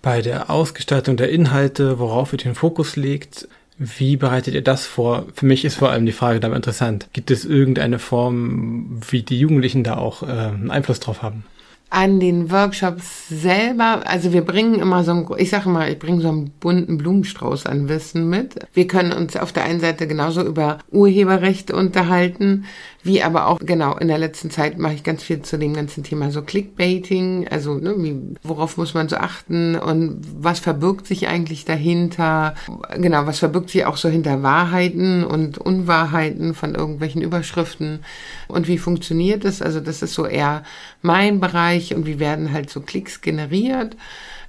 [0.00, 5.26] Bei der Ausgestaltung der Inhalte, worauf ihr den Fokus legt, wie bereitet ihr das vor?
[5.34, 7.08] Für mich ist vor allem die Frage dabei interessant.
[7.12, 11.44] Gibt es irgendeine Form, wie die Jugendlichen da auch äh, einen Einfluss drauf haben?
[11.88, 16.20] An den Workshops selber, also wir bringen immer so ein, ich sage mal, ich bringe
[16.20, 18.56] so einen bunten Blumenstrauß an Wissen mit.
[18.74, 22.64] Wir können uns auf der einen Seite genauso über Urheberrechte unterhalten,
[23.04, 26.02] wie aber auch, genau, in der letzten Zeit mache ich ganz viel zu dem ganzen
[26.02, 31.28] Thema so Clickbaiting, also ne, wie, worauf muss man so achten und was verbirgt sich
[31.28, 32.56] eigentlich dahinter,
[32.96, 38.00] genau, was verbirgt sich auch so hinter Wahrheiten und Unwahrheiten von irgendwelchen Überschriften?
[38.48, 39.62] Und wie funktioniert das?
[39.62, 40.64] Also das ist so eher
[41.00, 43.96] mein Bereich und wie werden halt so Klicks generiert.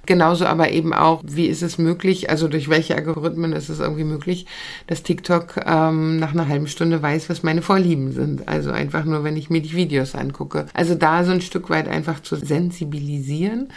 [0.06, 4.04] Genauso aber eben auch, wie ist es möglich, also durch welche Algorithmen ist es irgendwie
[4.04, 4.46] möglich,
[4.86, 8.48] dass TikTok ähm, nach einer halben Stunde weiß, was meine Vorlieben sind.
[8.48, 10.64] Also einfach nur, wenn ich mir die Videos angucke.
[10.72, 13.68] Also da so ein Stück weit einfach zu sensibilisieren.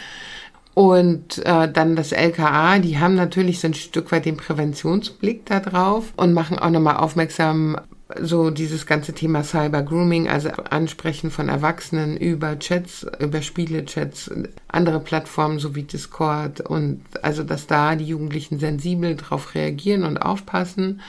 [0.74, 5.60] Und äh, dann das LKA, die haben natürlich so ein Stück weit den Präventionsblick da
[5.60, 7.76] drauf und machen auch nochmal aufmerksam
[8.20, 14.30] so dieses ganze Thema Cyber Grooming, also Ansprechen von Erwachsenen über Chats, über Spielechats,
[14.68, 21.00] andere Plattformen sowie Discord und also, dass da die Jugendlichen sensibel drauf reagieren und aufpassen.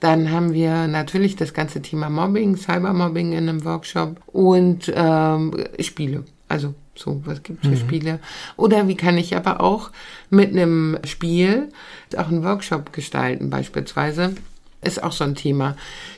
[0.00, 6.24] Dann haben wir natürlich das ganze Thema Mobbing, Cybermobbing in einem Workshop und ähm, Spiele.
[6.48, 7.88] Also so, was gibt es für mhm.
[7.88, 8.18] Spiele?
[8.56, 9.90] Oder wie kann ich aber auch
[10.30, 11.68] mit einem Spiel
[12.16, 14.34] auch einen Workshop gestalten beispielsweise?
[14.82, 15.76] Ist auch so ein Thema.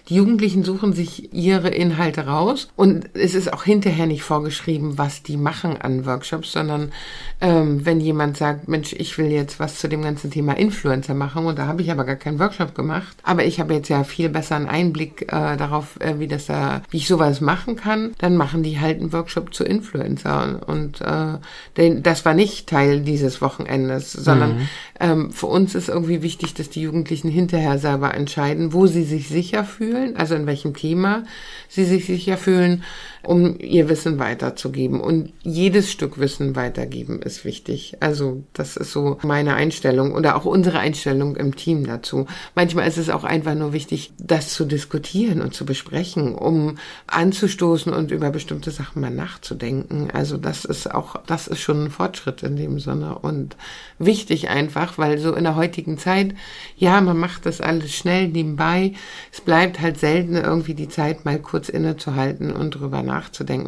[0.08, 5.22] Die Jugendlichen suchen sich ihre Inhalte raus und es ist auch hinterher nicht vorgeschrieben, was
[5.22, 6.92] die machen an Workshops, sondern
[7.40, 11.46] ähm, wenn jemand sagt, Mensch, ich will jetzt was zu dem ganzen Thema Influencer machen
[11.46, 14.28] und da habe ich aber gar keinen Workshop gemacht, aber ich habe jetzt ja viel
[14.28, 18.36] besser einen Einblick äh, darauf, äh, wie das da, wie ich sowas machen kann, dann
[18.36, 21.38] machen die halt einen Workshop zu Influencer und äh,
[21.76, 24.68] denn das war nicht Teil dieses Wochenendes, sondern mhm.
[25.00, 29.28] ähm, für uns ist irgendwie wichtig, dass die Jugendlichen hinterher selber entscheiden, wo sie sich
[29.28, 31.24] sicher fühlen fühlen, also in welchem Thema
[31.68, 32.84] sie sich sicher fühlen,
[33.22, 35.00] um ihr Wissen weiterzugeben.
[35.00, 37.96] Und jedes Stück Wissen weitergeben ist wichtig.
[38.00, 42.26] Also das ist so meine Einstellung oder auch unsere Einstellung im Team dazu.
[42.54, 47.92] Manchmal ist es auch einfach nur wichtig, das zu diskutieren und zu besprechen, um anzustoßen
[47.92, 50.10] und über bestimmte Sachen mal nachzudenken.
[50.12, 53.56] Also das ist auch, das ist schon ein Fortschritt in dem Sinne und
[53.98, 56.34] wichtig einfach, weil so in der heutigen Zeit,
[56.76, 58.92] ja, man macht das alles schnell nebenbei.
[59.32, 63.11] Es bleibt halt selten irgendwie die Zeit, mal kurz innezuhalten und drüber nachzudenken,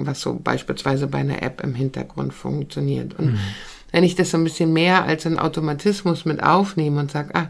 [0.06, 3.18] was so beispielsweise bei einer App im Hintergrund funktioniert.
[3.18, 3.38] Und mhm.
[3.92, 7.48] wenn ich das so ein bisschen mehr als ein Automatismus mit aufnehme und sage, ah,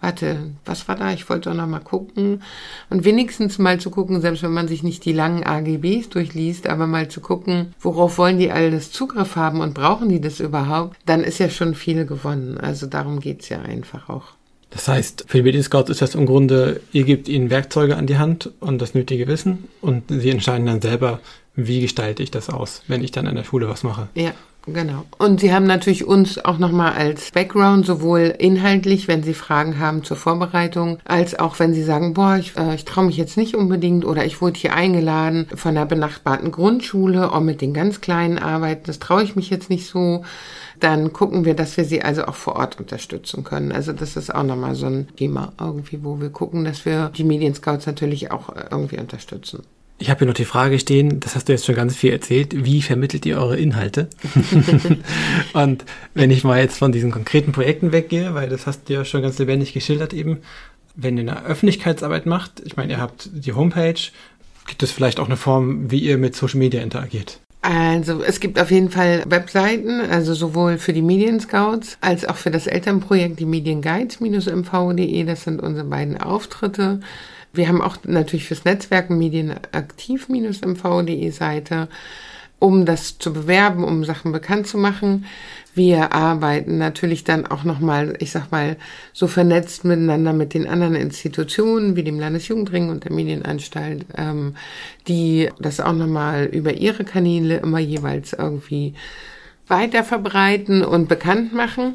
[0.00, 1.12] warte, was war da?
[1.12, 2.42] Ich wollte doch noch mal gucken.
[2.90, 6.86] Und wenigstens mal zu gucken, selbst wenn man sich nicht die langen AGBs durchliest, aber
[6.86, 11.24] mal zu gucken, worauf wollen die alles Zugriff haben und brauchen die das überhaupt, dann
[11.24, 12.58] ist ja schon viel gewonnen.
[12.58, 14.37] Also darum geht's ja einfach auch.
[14.70, 18.18] Das heißt, für die Medienscouts ist das im Grunde, ihr gebt ihnen Werkzeuge an die
[18.18, 21.20] Hand und das nötige Wissen und sie entscheiden dann selber,
[21.54, 24.08] wie gestalte ich das aus, wenn ich dann in der Schule was mache.
[24.14, 24.32] Ja,
[24.72, 25.04] Genau.
[25.16, 30.04] Und Sie haben natürlich uns auch nochmal als Background, sowohl inhaltlich, wenn Sie Fragen haben
[30.04, 33.54] zur Vorbereitung, als auch wenn Sie sagen, boah, ich, äh, ich traue mich jetzt nicht
[33.54, 38.38] unbedingt oder ich wurde hier eingeladen von einer benachbarten Grundschule, auch mit den ganz kleinen
[38.38, 40.24] Arbeiten, das traue ich mich jetzt nicht so.
[40.80, 43.72] Dann gucken wir, dass wir sie also auch vor Ort unterstützen können.
[43.72, 47.24] Also das ist auch nochmal so ein Thema irgendwie, wo wir gucken, dass wir die
[47.24, 49.62] Medienscouts natürlich auch irgendwie unterstützen.
[50.00, 52.64] Ich habe hier noch die Frage stehen, das hast du jetzt schon ganz viel erzählt,
[52.64, 54.08] wie vermittelt ihr eure Inhalte?
[55.54, 59.04] und wenn ich mal jetzt von diesen konkreten Projekten weggehe, weil das hast du ja
[59.04, 60.38] schon ganz lebendig geschildert eben,
[60.94, 64.00] wenn ihr eine Öffentlichkeitsarbeit macht, ich meine, ihr habt die Homepage,
[64.66, 67.40] gibt es vielleicht auch eine Form, wie ihr mit Social Media interagiert?
[67.70, 72.50] Also es gibt auf jeden Fall Webseiten, also sowohl für die Medienscouts als auch für
[72.50, 77.00] das Elternprojekt die Medienguides-mv.de, das sind unsere beiden Auftritte.
[77.52, 81.88] Wir haben auch natürlich fürs Netzwerk Medienaktiv-mv.de Seite,
[82.58, 85.26] um das zu bewerben, um Sachen bekannt zu machen.
[85.74, 88.76] Wir arbeiten natürlich dann auch nochmal, ich sag mal,
[89.12, 94.56] so vernetzt miteinander mit den anderen Institutionen wie dem Landesjugendring und der Medienanstalt, ähm,
[95.06, 98.94] die das auch nochmal über ihre Kanäle immer jeweils irgendwie
[99.68, 101.94] weiter verbreiten und bekannt machen.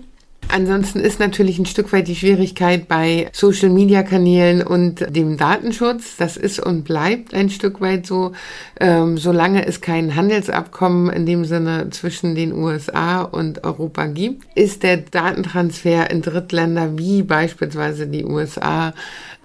[0.50, 6.18] Ansonsten ist natürlich ein Stück weit die Schwierigkeit bei Social-Media-Kanälen und dem Datenschutz.
[6.18, 8.34] Das ist und bleibt ein Stück weit so,
[8.80, 14.84] ähm, solange es kein Handelsabkommen in dem Sinne zwischen den USA und Europa gibt, ist
[14.84, 18.94] der Datentransfer in Drittländer wie beispielsweise die USA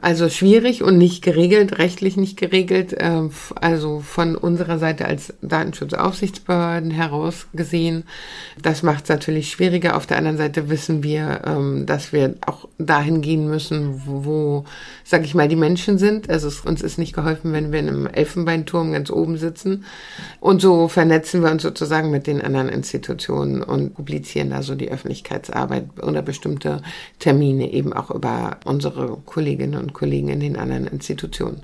[0.00, 2.94] also schwierig und nicht geregelt, rechtlich nicht geregelt.
[2.98, 8.04] Ähm, also von unserer Seite als Datenschutzaufsichtsbehörden heraus gesehen.
[8.62, 9.96] Das macht es natürlich schwieriger.
[9.96, 14.64] Auf der anderen Seite wissen wir, ähm, dass wir auch dahin gehen müssen, wo,
[15.04, 16.28] sag ich mal, die Menschen sind.
[16.30, 19.84] Also uns ist nicht geholfen, wenn wir in einem Elfenbeinturm ganz oben sitzen.
[20.40, 24.90] Und so vernetzen wir uns sozusagen mit den anderen Institutionen und publizieren da so die
[24.90, 26.82] Öffentlichkeitsarbeit oder bestimmte
[27.18, 31.62] Termine eben auch über unsere Kolleginnen und Kollegen in den anderen Institutionen.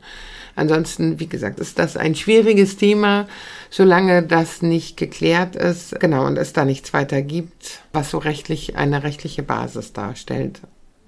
[0.56, 3.26] Ansonsten, wie gesagt, ist das ein schwieriges Thema,
[3.74, 8.76] solange das nicht geklärt ist, genau, und es da nichts weiter gibt, was so rechtlich
[8.76, 10.60] eine rechtliche Basis darstellt.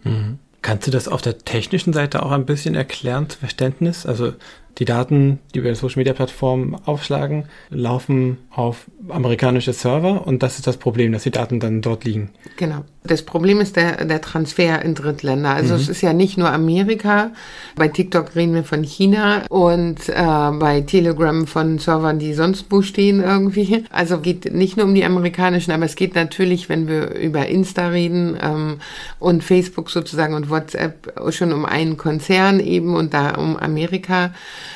[0.03, 0.41] Mhm.
[0.63, 4.05] Kannst du das auf der technischen Seite auch ein bisschen erklären, Verständnis?
[4.05, 4.33] Also
[4.79, 10.57] die Daten, die wir in Social Media Plattformen aufschlagen, laufen auf amerikanische Server und das
[10.59, 12.31] ist das Problem, dass die Daten dann dort liegen.
[12.57, 12.85] Genau.
[13.07, 15.51] Das Problem ist der, der Transfer in Drittländer.
[15.51, 15.81] Also mhm.
[15.81, 17.31] es ist ja nicht nur Amerika.
[17.77, 22.83] Bei TikTok reden wir von China und äh, bei Telegram von Servern, die sonst wo
[22.83, 23.85] stehen irgendwie.
[23.91, 27.89] Also geht nicht nur um die amerikanischen, aber es geht natürlich, wenn wir über Insta
[27.89, 28.79] reden ähm,
[29.21, 34.33] und Facebook sozusagen und WhatsApp schon um einen Konzern eben und da um Amerika.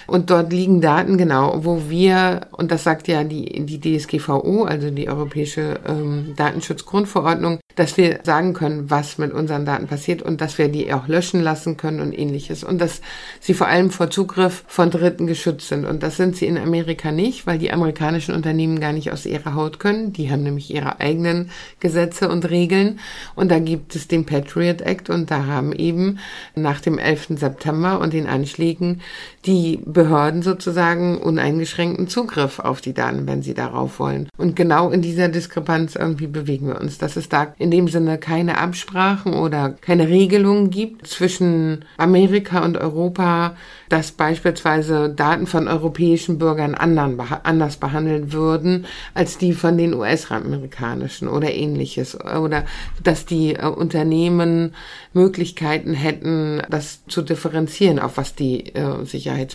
[0.07, 4.91] Und dort liegen Daten, genau, wo wir, und das sagt ja die, die DSGVO, also
[4.91, 10.59] die Europäische ähm, Datenschutzgrundverordnung, dass wir sagen können, was mit unseren Daten passiert und dass
[10.59, 12.65] wir die auch löschen lassen können und ähnliches.
[12.65, 13.01] Und dass
[13.41, 15.87] sie vor allem vor Zugriff von Dritten geschützt sind.
[15.87, 19.55] Und das sind sie in Amerika nicht, weil die amerikanischen Unternehmen gar nicht aus ihrer
[19.55, 20.13] Haut können.
[20.13, 23.01] Die haben nämlich ihre eigenen Gesetze und Regeln.
[23.35, 26.19] Und da gibt es den Patriot Act und da haben eben
[26.55, 27.29] nach dem 11.
[27.37, 29.01] September und den Anschlägen
[29.47, 34.29] die Behörden sozusagen uneingeschränkten Zugriff auf die Daten, wenn sie darauf wollen.
[34.37, 38.19] Und genau in dieser Diskrepanz irgendwie bewegen wir uns, dass es da in dem Sinne
[38.19, 43.57] keine Absprachen oder keine Regelungen gibt zwischen Amerika und Europa,
[43.89, 51.29] dass beispielsweise Daten von europäischen Bürgern anderen, anders behandelt würden als die von den US-amerikanischen
[51.29, 52.19] oder ähnliches.
[52.21, 52.65] Oder
[53.03, 54.75] dass die äh, Unternehmen
[55.13, 59.05] Möglichkeiten hätten, das zu differenzieren, auf was die äh,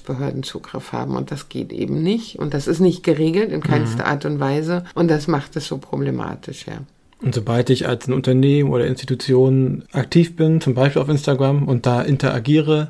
[0.06, 1.16] Sicherheitsbehörden Zugriff haben.
[1.16, 2.40] Und das geht eben nicht.
[2.40, 4.10] Und das ist nicht geregelt in keinster mhm.
[4.10, 4.86] Art und Weise.
[4.94, 6.80] Und das macht es so problematisch, ja.
[7.22, 11.86] Und sobald ich als ein Unternehmen oder Institution aktiv bin, zum Beispiel auf Instagram und
[11.86, 12.90] da interagiere,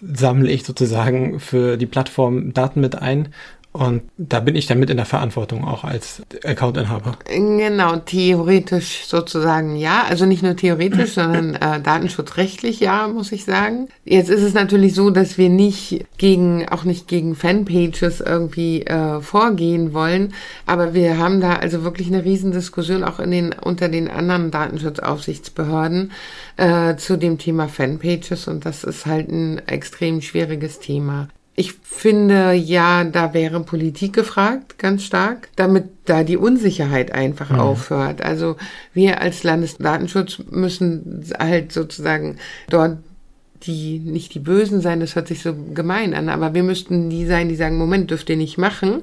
[0.00, 3.28] sammle ich sozusagen für die Plattform Daten mit ein
[3.76, 7.18] und da bin ich dann mit in der Verantwortung auch als Accountinhaber.
[7.26, 10.04] Genau, theoretisch sozusagen ja.
[10.08, 13.88] Also nicht nur theoretisch, sondern äh, datenschutzrechtlich ja, muss ich sagen.
[14.04, 19.20] Jetzt ist es natürlich so, dass wir nicht gegen, auch nicht gegen Fanpages irgendwie äh,
[19.20, 20.32] vorgehen wollen.
[20.64, 26.12] Aber wir haben da also wirklich eine Riesendiskussion auch in den, unter den anderen Datenschutzaufsichtsbehörden
[26.56, 28.48] äh, zu dem Thema Fanpages.
[28.48, 31.28] Und das ist halt ein extrem schwieriges Thema.
[31.58, 37.60] Ich finde, ja, da wäre Politik gefragt, ganz stark, damit da die Unsicherheit einfach mhm.
[37.60, 38.20] aufhört.
[38.20, 38.56] Also
[38.92, 42.36] wir als Landesdatenschutz müssen halt sozusagen
[42.68, 42.98] dort
[43.66, 47.26] die, nicht die Bösen sein, das hört sich so gemein an, aber wir müssten die
[47.26, 49.02] sein, die sagen, Moment, dürft ihr nicht machen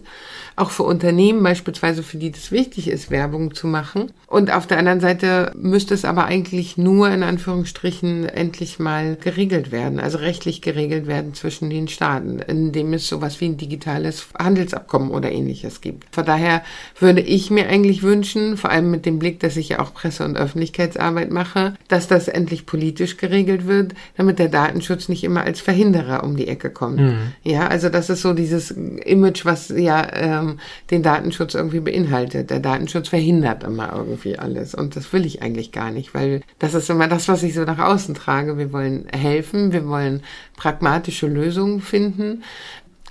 [0.55, 4.11] auch für Unternehmen beispielsweise, für die das wichtig ist, Werbung zu machen.
[4.27, 9.71] Und auf der anderen Seite müsste es aber eigentlich nur in Anführungsstrichen endlich mal geregelt
[9.71, 15.11] werden, also rechtlich geregelt werden zwischen den Staaten, indem es sowas wie ein digitales Handelsabkommen
[15.11, 16.13] oder ähnliches gibt.
[16.13, 16.63] Von daher
[16.99, 20.25] würde ich mir eigentlich wünschen, vor allem mit dem Blick, dass ich ja auch Presse-
[20.25, 25.61] und Öffentlichkeitsarbeit mache, dass das endlich politisch geregelt wird, damit der Datenschutz nicht immer als
[25.61, 26.99] Verhinderer um die Ecke kommt.
[26.99, 27.33] Mhm.
[27.43, 32.49] Ja, also das ist so dieses Image, was ja äh, ähm, den Datenschutz irgendwie beinhaltet.
[32.49, 34.73] Der Datenschutz verhindert immer irgendwie alles.
[34.73, 37.63] Und das will ich eigentlich gar nicht, weil das ist immer das, was ich so
[37.63, 38.57] nach außen trage.
[38.57, 40.21] Wir wollen helfen, wir wollen
[40.55, 42.43] pragmatische Lösungen finden.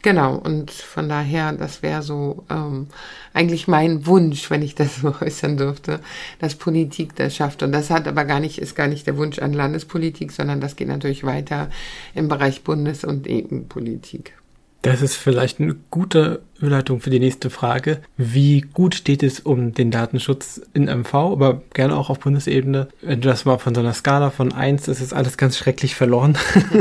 [0.02, 2.88] Genau, und von daher, das wäre so ähm,
[3.32, 6.00] eigentlich mein Wunsch, wenn ich das so äußern dürfte,
[6.40, 7.62] dass Politik das schafft.
[7.62, 10.74] Und das hat aber gar nicht, ist gar nicht der Wunsch an Landespolitik, sondern das
[10.74, 11.70] geht natürlich weiter
[12.14, 14.34] im Bereich Bundes- und EU-Politik.
[14.82, 18.00] Das ist vielleicht eine gute Überleitung für die nächste Frage.
[18.16, 22.88] Wie gut steht es um den Datenschutz in MV, aber gerne auch auf Bundesebene?
[23.00, 25.94] Wenn du das mal von so einer Skala von eins, ist es alles ganz schrecklich
[25.94, 26.36] verloren,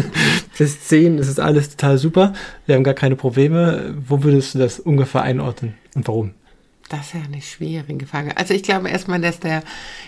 [0.57, 2.33] bis zehn ist es alles total super.
[2.65, 3.93] Wir haben gar keine Probleme.
[4.07, 6.31] Wo würdest du das ungefähr einordnen und warum?
[6.89, 8.35] Das ist ja eine schwierige Frage.
[8.35, 9.63] Also ich glaube erstmal, dass der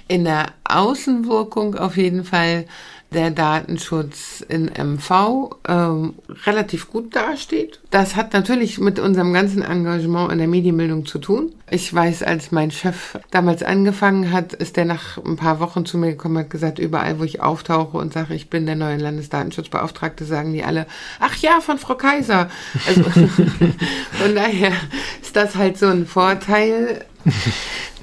[0.07, 2.65] in der Außenwirkung auf jeden Fall
[3.13, 6.13] der Datenschutz in MV ähm,
[6.45, 7.79] relativ gut dasteht.
[7.91, 11.53] Das hat natürlich mit unserem ganzen Engagement in der Medienbildung zu tun.
[11.69, 15.97] Ich weiß, als mein Chef damals angefangen hat, ist der nach ein paar Wochen zu
[15.97, 18.97] mir gekommen und hat gesagt, überall, wo ich auftauche und sage, ich bin der neue
[18.97, 20.85] Landesdatenschutzbeauftragte, sagen die alle,
[21.19, 22.49] ach ja, von Frau Kaiser.
[22.87, 23.03] Also
[24.11, 24.73] von daher
[25.21, 27.05] ist das halt so ein Vorteil.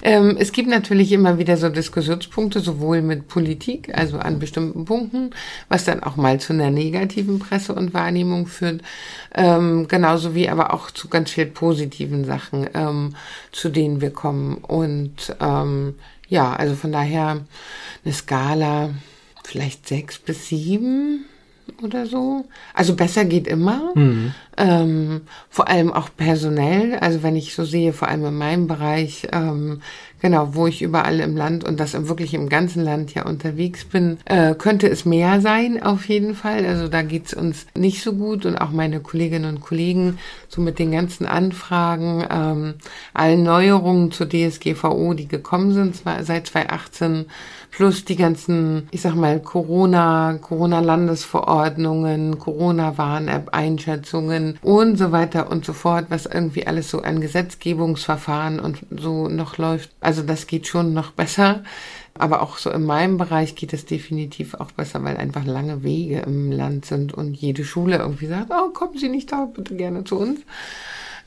[0.02, 5.30] Ähm, es gibt natürlich immer wieder so Diskussionspunkte, sowohl mit Politik, also an bestimmten Punkten,
[5.68, 8.82] was dann auch mal zu einer negativen Presse und Wahrnehmung führt,
[9.34, 13.14] ähm, genauso wie aber auch zu ganz viel positiven Sachen, ähm,
[13.52, 14.56] zu denen wir kommen.
[14.56, 15.94] Und ähm,
[16.28, 17.44] ja, also von daher
[18.04, 18.90] eine Skala
[19.44, 21.24] vielleicht sechs bis sieben
[21.82, 22.44] oder so.
[22.74, 23.92] Also besser geht immer.
[23.94, 24.32] Mhm.
[24.56, 26.96] Ähm, vor allem auch personell.
[26.96, 29.80] Also wenn ich so sehe, vor allem in meinem Bereich, ähm,
[30.20, 34.18] genau, wo ich überall im Land und das wirklich im ganzen Land ja unterwegs bin,
[34.26, 36.66] äh, könnte es mehr sein, auf jeden Fall.
[36.66, 40.18] Also da geht's uns nicht so gut und auch meine Kolleginnen und Kollegen,
[40.48, 42.74] so mit den ganzen Anfragen, ähm,
[43.14, 47.26] allen Neuerungen zur DSGVO, die gekommen sind seit 2018,
[47.70, 56.06] plus die ganzen, ich sag mal, Corona, Corona-Landesverordnungen, Corona-Warn-App-Einschätzungen und so weiter und so fort,
[56.08, 59.90] was irgendwie alles so an Gesetzgebungsverfahren und so noch läuft.
[60.00, 61.62] Also das geht schon noch besser.
[62.14, 66.18] Aber auch so in meinem Bereich geht es definitiv auch besser, weil einfach lange Wege
[66.20, 70.04] im Land sind und jede Schule irgendwie sagt, oh, kommen Sie nicht da, bitte gerne
[70.04, 70.40] zu uns.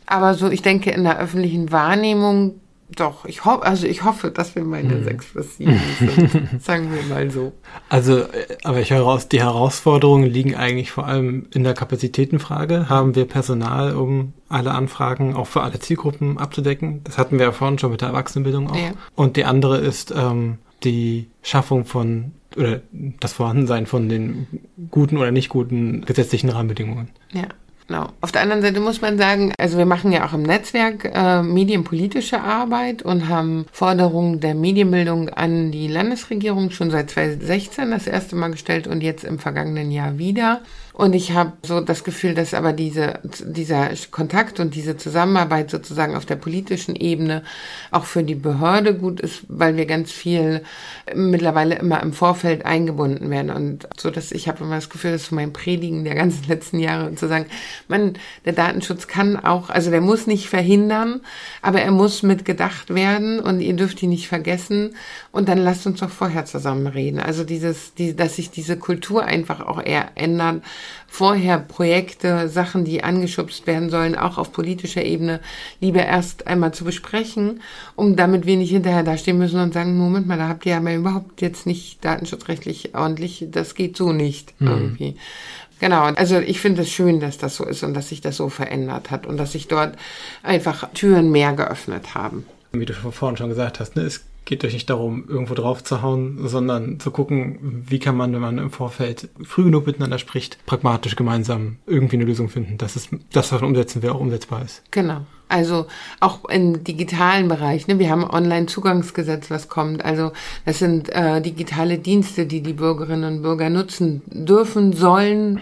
[0.06, 4.56] Aber so, ich denke, in der öffentlichen Wahrnehmung doch, ich hoffe, also ich hoffe, dass
[4.56, 5.04] wir meine hm.
[5.04, 7.54] sechs bis sieben sind, sagen wir mal so.
[7.90, 12.90] Also, äh, aber ich höre raus, die Herausforderungen liegen eigentlich vor allem in der Kapazitätenfrage.
[12.90, 17.02] Haben wir Personal, um alle Anfragen auch für alle Zielgruppen abzudecken?
[17.04, 18.76] Das hatten wir ja vorhin schon mit der Erwachsenenbildung auch.
[18.76, 18.92] Ja.
[19.16, 24.48] Und die andere ist ähm, die Schaffung von oder das Vorhandensein von den
[24.92, 27.10] guten oder nicht guten gesetzlichen Rahmenbedingungen.
[27.32, 27.48] Ja.
[27.88, 28.08] Genau.
[28.22, 31.42] Auf der anderen Seite muss man sagen, also wir machen ja auch im Netzwerk äh,
[31.42, 38.36] medienpolitische Arbeit und haben Forderungen der Medienbildung an die Landesregierung schon seit 2016 das erste
[38.36, 40.62] Mal gestellt und jetzt im vergangenen Jahr wieder.
[40.94, 46.16] Und ich habe so das Gefühl, dass aber diese, dieser Kontakt und diese Zusammenarbeit sozusagen
[46.16, 47.44] auf der politischen Ebene
[47.90, 50.62] auch für die Behörde gut ist, weil wir ganz viel
[51.16, 53.50] mittlerweile immer im Vorfeld eingebunden werden.
[53.50, 56.78] Und so, dass ich habe immer das Gefühl, dass so mein Predigen der ganzen letzten
[56.80, 57.48] Jahre zu sagen,
[57.88, 58.14] man,
[58.46, 61.22] der Datenschutz kann auch, also der muss nicht verhindern,
[61.64, 64.96] aber er muss mitgedacht werden und ihr dürft ihn nicht vergessen.
[65.32, 67.20] Und dann lasst uns doch vorher zusammen reden.
[67.20, 70.62] Also dieses, die, dass sich diese Kultur einfach auch eher ändert
[71.08, 75.40] vorher Projekte, Sachen, die angeschubst werden sollen, auch auf politischer Ebene
[75.80, 77.62] lieber erst einmal zu besprechen,
[77.96, 80.94] um damit wir nicht hinterher dastehen müssen und sagen, Moment mal, da habt ihr aber
[80.94, 84.68] überhaupt jetzt nicht datenschutzrechtlich ordentlich, das geht so nicht mhm.
[84.68, 85.16] irgendwie.
[85.80, 88.50] Genau, also ich finde es schön, dass das so ist und dass sich das so
[88.50, 89.98] verändert hat und dass sich dort
[90.42, 92.46] einfach Türen mehr geöffnet haben.
[92.72, 96.02] Wie du vorhin schon gesagt hast, ne, es geht euch nicht darum, irgendwo drauf zu
[96.02, 100.58] hauen, sondern zu gucken, wie kann man, wenn man im Vorfeld früh genug miteinander spricht,
[100.66, 104.64] pragmatisch gemeinsam irgendwie eine Lösung finden, dass es das, was man umsetzen will, auch umsetzbar
[104.64, 104.84] ist.
[104.92, 105.22] Genau.
[105.50, 105.86] Also
[106.20, 107.88] auch im digitalen Bereich.
[107.88, 108.00] Ne?
[108.00, 110.04] Wir haben Online-Zugangsgesetz, was kommt.
[110.04, 110.32] Also
[110.66, 115.62] das sind äh, digitale Dienste, die die Bürgerinnen und Bürger nutzen dürfen, sollen,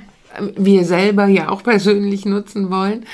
[0.56, 3.06] wir selber ja auch persönlich nutzen wollen.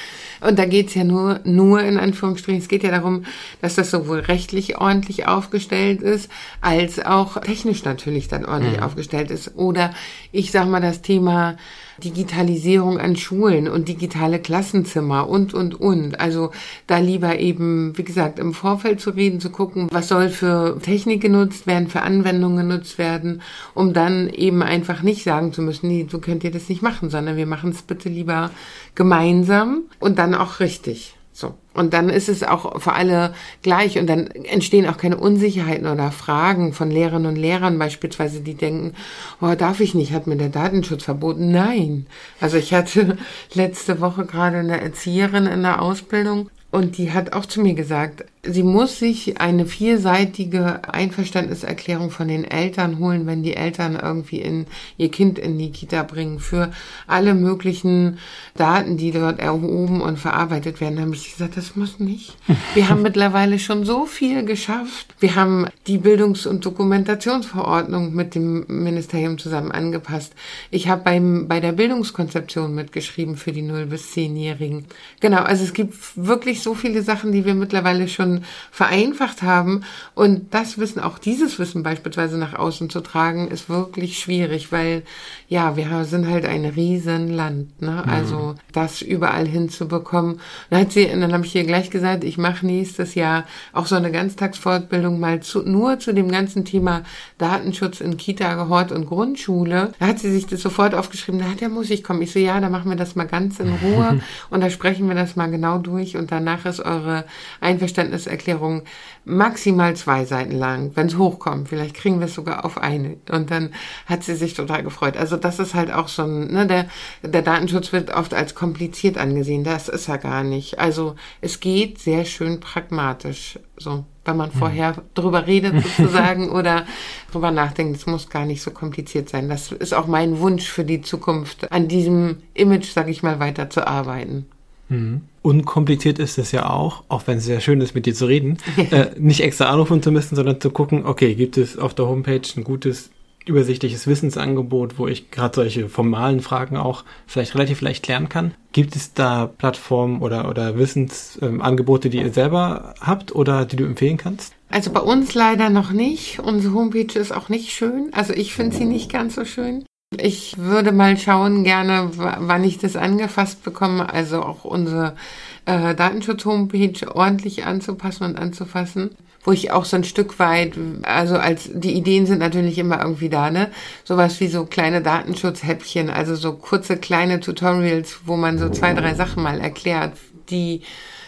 [0.41, 3.23] Und da geht's ja nur, nur in Anführungsstrichen, es geht ja darum,
[3.61, 6.29] dass das sowohl rechtlich ordentlich aufgestellt ist,
[6.61, 8.83] als auch technisch natürlich dann ordentlich mhm.
[8.83, 9.55] aufgestellt ist.
[9.55, 9.93] Oder
[10.31, 11.57] ich sag mal das Thema
[12.03, 16.19] Digitalisierung an Schulen und digitale Klassenzimmer und, und, und.
[16.19, 16.51] Also
[16.85, 21.21] da lieber eben, wie gesagt, im Vorfeld zu reden, zu gucken, was soll für Technik
[21.21, 23.41] genutzt werden, für Anwendungen genutzt werden,
[23.73, 27.09] um dann eben einfach nicht sagen zu müssen, nee, so könnt ihr das nicht machen,
[27.09, 28.51] sondern wir machen es bitte lieber
[28.95, 31.15] gemeinsam und dann auch richtig.
[31.38, 31.53] So.
[31.75, 36.11] Und dann ist es auch für alle gleich und dann entstehen auch keine Unsicherheiten oder
[36.11, 38.95] Fragen von Lehrerinnen und Lehrern beispielsweise, die denken,
[39.39, 41.51] oh, darf ich nicht, hat mir der Datenschutz verboten.
[41.51, 42.07] Nein.
[42.41, 43.19] Also ich hatte
[43.53, 48.25] letzte Woche gerade eine Erzieherin in der Ausbildung und die hat auch zu mir gesagt,
[48.49, 54.65] sie muss sich eine vierseitige Einverständniserklärung von den Eltern holen, wenn die Eltern irgendwie in
[54.97, 56.71] ihr Kind in die Kita bringen für
[57.07, 58.19] alle möglichen
[58.55, 60.95] Daten, die dort erhoben und verarbeitet werden.
[60.95, 62.35] Da habe ich gesagt, das muss nicht.
[62.73, 65.15] Wir haben mittlerweile schon so viel geschafft.
[65.19, 70.33] Wir haben die Bildungs- und Dokumentationsverordnung mit dem Ministerium zusammen angepasst.
[70.71, 74.85] Ich habe beim bei der Bildungskonzeption mitgeschrieben für die 0 bis 10-Jährigen.
[75.19, 78.36] Genau, also es gibt wirklich so viele Sachen, die wir mittlerweile schon
[78.71, 79.83] vereinfacht haben.
[80.15, 85.03] Und das Wissen, auch dieses Wissen beispielsweise nach außen zu tragen, ist wirklich schwierig, weil
[85.49, 87.81] ja, wir sind halt ein Riesenland.
[87.81, 88.03] Ne?
[88.05, 88.09] Mhm.
[88.09, 90.41] Also das überall hinzubekommen.
[90.69, 93.95] Dann hat sie, dann habe ich ihr gleich gesagt, ich mache nächstes Jahr auch so
[93.95, 97.03] eine Ganztagsfortbildung mal zu, nur zu dem ganzen Thema
[97.37, 99.93] Datenschutz in Kita, Gehort und Grundschule.
[99.99, 102.21] Da hat sie sich das sofort aufgeschrieben, da hat ja muss ich kommen.
[102.21, 104.19] Ich so, ja, da machen wir das mal ganz in Ruhe
[104.49, 107.23] und da sprechen wir das mal genau durch und danach ist eure
[107.61, 108.83] Einverständniserklärung
[109.23, 111.69] maximal zwei Seiten lang, wenn es hochkommt.
[111.69, 113.17] Vielleicht kriegen wir es sogar auf eine.
[113.29, 113.71] Und dann
[114.05, 115.17] hat sie sich total gefreut.
[115.17, 116.88] Also das ist halt auch so ein, ne, der,
[117.23, 119.63] der Datenschutz wird oft als kompliziert angesehen.
[119.63, 120.79] Das ist er gar nicht.
[120.79, 123.59] Also es geht sehr schön pragmatisch.
[123.77, 124.59] So, wenn man hm.
[124.59, 126.85] vorher drüber redet sozusagen oder
[127.31, 129.49] drüber nachdenkt, es muss gar nicht so kompliziert sein.
[129.49, 133.69] Das ist auch mein Wunsch für die Zukunft, an diesem Image, sag ich mal, weiter
[133.69, 134.45] zu arbeiten.
[134.89, 135.21] Mhm.
[135.41, 138.57] Unkompliziert ist es ja auch, auch wenn es sehr schön ist, mit dir zu reden,
[138.91, 142.41] äh, nicht extra anrufen zu müssen, sondern zu gucken, okay, gibt es auf der Homepage
[142.55, 143.09] ein gutes,
[143.49, 148.53] übersichtliches Wissensangebot, wo ich gerade solche formalen Fragen auch vielleicht relativ leicht klären kann.
[148.71, 153.85] Gibt es da Plattformen oder, oder Wissensangebote, ähm, die ihr selber habt oder die du
[153.85, 154.53] empfehlen kannst?
[154.69, 156.39] Also bei uns leider noch nicht.
[156.39, 158.09] Unsere Homepage ist auch nicht schön.
[158.11, 159.85] Also ich finde sie nicht ganz so schön.
[160.15, 165.17] Ich würde mal schauen gerne, wann ich das angefasst bekomme, also auch unsere
[165.65, 169.09] äh, Datenschutz-Homepage ordentlich anzupassen und anzufassen,
[169.43, 173.27] wo ich auch so ein Stück weit, also als die Ideen sind natürlich immer irgendwie
[173.27, 173.69] da, ne?
[174.05, 179.13] Sowas wie so kleine Datenschutzhäppchen, also so kurze kleine Tutorials, wo man so zwei, drei
[179.13, 180.13] Sachen mal erklärt,
[180.49, 180.83] die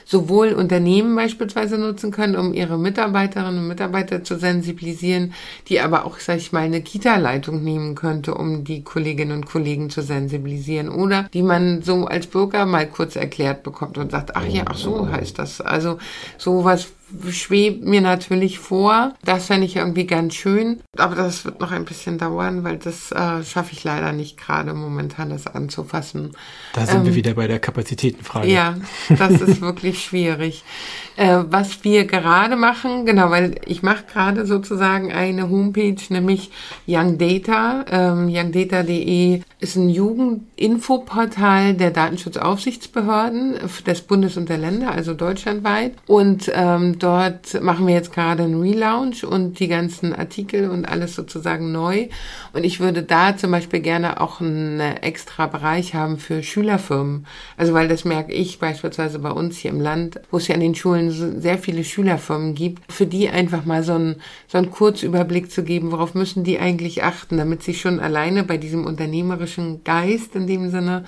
[0.10, 5.36] sowohl Unternehmen beispielsweise nutzen können, um ihre Mitarbeiterinnen und Mitarbeiter zu sensibilisieren,
[5.68, 9.91] die aber auch, sag ich mal, eine Kita-Leitung nehmen könnte, um die Kolleginnen und Kollegen
[9.91, 14.45] zu sensibilisieren oder die man so als Bürger mal kurz erklärt bekommt und sagt, ach
[14.45, 15.62] ja, ach so heißt das.
[15.62, 15.99] Also
[16.39, 16.88] sowas
[17.32, 19.14] schwebt mir natürlich vor.
[19.24, 20.82] Das fände ich irgendwie ganz schön.
[20.97, 24.74] Aber das wird noch ein bisschen dauern, weil das äh, schaffe ich leider nicht gerade
[24.74, 26.32] momentan, das anzufassen.
[26.74, 28.47] Da sind ähm, wir wieder bei der Kapazitätenfrage.
[28.47, 28.76] Ja,
[29.10, 30.64] das ist wirklich schwierig.
[31.20, 36.49] Äh, was wir gerade machen, genau, weil ich mache gerade sozusagen eine Homepage, nämlich
[36.88, 37.84] Young Data.
[37.91, 43.55] Ähm, youngdata.de ist ein Jugendinfoportal der Datenschutzaufsichtsbehörden
[43.86, 45.91] des Bundes und der Länder, also deutschlandweit.
[46.07, 51.15] Und ähm, dort machen wir jetzt gerade einen Relaunch und die ganzen Artikel und alles
[51.15, 52.07] sozusagen neu.
[52.53, 57.26] Und ich würde da zum Beispiel gerne auch einen extra Bereich haben für Schülerfirmen.
[57.57, 60.61] Also weil das merke ich beispielsweise bei uns hier im Land, wo es ja an
[60.61, 65.51] den Schulen sehr viele Schülerfirmen gibt, für die einfach mal so einen, so einen Kurzüberblick
[65.51, 70.36] zu geben, worauf müssen die eigentlich achten, damit sie schon alleine bei diesem unternehmerischen Geist
[70.36, 71.05] in dem Sinne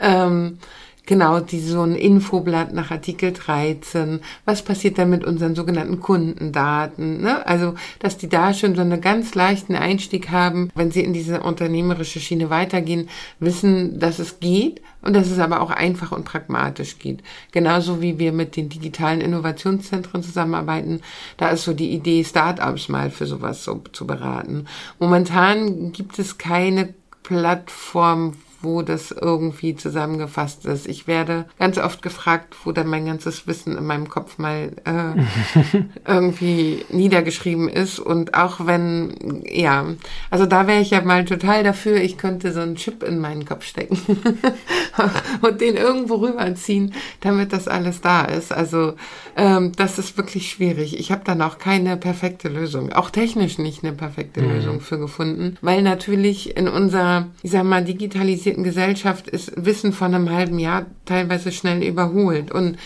[0.00, 0.58] ähm,
[1.06, 4.20] Genau, die so ein Infoblatt nach Artikel 13.
[4.46, 7.20] Was passiert dann mit unseren sogenannten Kundendaten?
[7.20, 7.46] Ne?
[7.46, 11.42] Also, dass die da schon so einen ganz leichten Einstieg haben, wenn sie in diese
[11.42, 16.98] unternehmerische Schiene weitergehen, wissen, dass es geht und dass es aber auch einfach und pragmatisch
[16.98, 17.22] geht.
[17.52, 21.02] Genauso wie wir mit den digitalen Innovationszentren zusammenarbeiten.
[21.36, 24.64] Da ist so die Idee, Startups mal für sowas so zu beraten.
[24.98, 30.88] Momentan gibt es keine Plattform, wo das irgendwie zusammengefasst ist.
[30.88, 35.80] Ich werde ganz oft gefragt, wo dann mein ganzes Wissen in meinem Kopf mal äh,
[36.06, 38.00] irgendwie niedergeschrieben ist.
[38.00, 39.86] Und auch wenn, ja,
[40.30, 43.44] also da wäre ich ja mal total dafür, ich könnte so einen Chip in meinen
[43.44, 43.98] Kopf stecken
[45.42, 48.52] und den irgendwo rüberziehen, damit das alles da ist.
[48.52, 48.94] Also
[49.36, 50.98] ähm, das ist wirklich schwierig.
[50.98, 54.50] Ich habe dann auch keine perfekte Lösung, auch technisch nicht eine perfekte mhm.
[54.50, 59.92] Lösung für gefunden, weil natürlich in unserer, ich sag mal, digitalisierten digitalisierten Gesellschaft ist Wissen
[59.92, 62.76] von einem halben Jahr teilweise schnell überholt und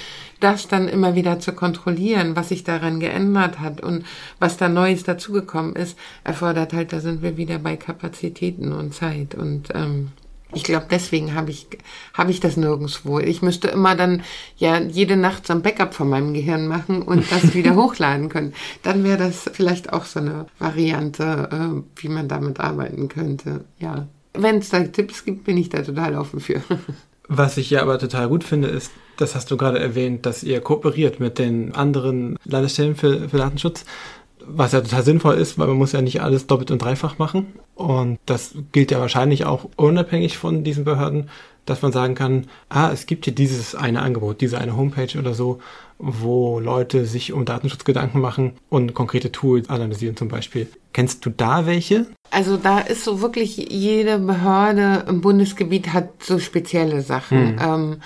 [0.40, 4.04] das dann immer wieder zu kontrollieren, was sich daran geändert hat und
[4.38, 9.34] was da Neues dazugekommen ist, erfordert halt, da sind wir wieder bei Kapazitäten und Zeit
[9.34, 10.12] und ähm,
[10.54, 11.66] ich glaube, deswegen habe ich,
[12.14, 13.18] habe ich das nirgendswo.
[13.18, 14.22] Ich müsste immer dann
[14.56, 18.54] ja jede Nacht so ein Backup von meinem Gehirn machen und das wieder hochladen können.
[18.82, 23.66] Dann wäre das vielleicht auch so eine Variante, äh, wie man damit arbeiten könnte.
[23.78, 24.08] Ja
[24.42, 26.62] wenn es da Tipps gibt, bin ich da total offen für.
[27.28, 30.60] Was ich ja aber total gut finde, ist, das hast du gerade erwähnt, dass ihr
[30.60, 33.84] kooperiert mit den anderen Landesstellen für, für Datenschutz,
[34.46, 37.52] was ja total sinnvoll ist, weil man muss ja nicht alles doppelt und dreifach machen.
[37.74, 41.28] Und das gilt ja wahrscheinlich auch unabhängig von diesen Behörden,
[41.66, 45.34] dass man sagen kann, ah, es gibt hier dieses eine Angebot, diese eine Homepage oder
[45.34, 45.58] so,
[45.98, 50.68] wo Leute sich um Datenschutz Gedanken machen und konkrete Tools analysieren zum Beispiel.
[50.92, 52.06] Kennst du da welche?
[52.30, 57.52] Also da ist so wirklich jede Behörde im Bundesgebiet hat so spezielle Sachen.
[57.52, 57.60] Mhm.
[57.60, 57.96] Ähm,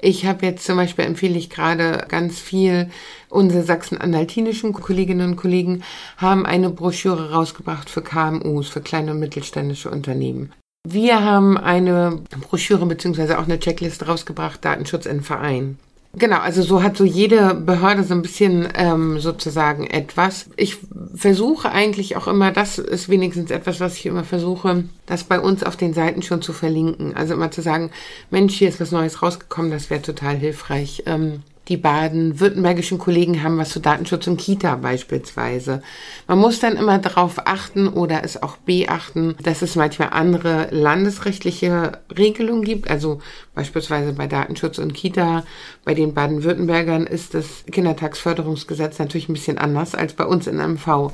[0.00, 2.90] ich habe jetzt zum Beispiel empfehle ich gerade ganz viel,
[3.28, 5.82] unsere sachsen-anhaltinischen Kolleginnen und Kollegen
[6.16, 10.52] haben eine Broschüre rausgebracht für KMUs, für kleine und mittelständische Unternehmen.
[10.88, 15.78] Wir haben eine Broschüre beziehungsweise auch eine Checkliste rausgebracht, Datenschutz in Verein.
[16.12, 20.46] Genau, also so hat so jede Behörde so ein bisschen ähm, sozusagen etwas.
[20.56, 20.78] Ich
[21.14, 25.62] versuche eigentlich auch immer, das ist wenigstens etwas, was ich immer versuche, das bei uns
[25.62, 27.14] auf den Seiten schon zu verlinken.
[27.14, 27.90] Also immer zu sagen,
[28.28, 31.04] Mensch, hier ist was Neues rausgekommen, das wäre total hilfreich.
[31.06, 35.82] Ähm, die baden-württembergischen Kollegen haben was zu Datenschutz und Kita beispielsweise.
[36.26, 41.92] Man muss dann immer darauf achten oder es auch beachten, dass es manchmal andere landesrechtliche
[42.18, 42.90] Regelungen gibt.
[42.90, 43.20] Also
[43.54, 45.44] beispielsweise bei Datenschutz und Kita,
[45.84, 51.12] bei den Baden-Württembergern ist das Kindertagsförderungsgesetz natürlich ein bisschen anders als bei uns in MV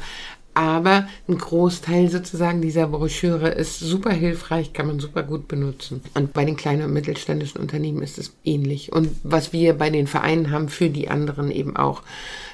[0.57, 6.01] aber ein Großteil sozusagen dieser Broschüre ist super hilfreich, kann man super gut benutzen.
[6.15, 8.91] Und bei den kleinen und mittelständischen Unternehmen ist es ähnlich.
[8.91, 12.03] Und was wir bei den Vereinen haben, für die anderen eben auch.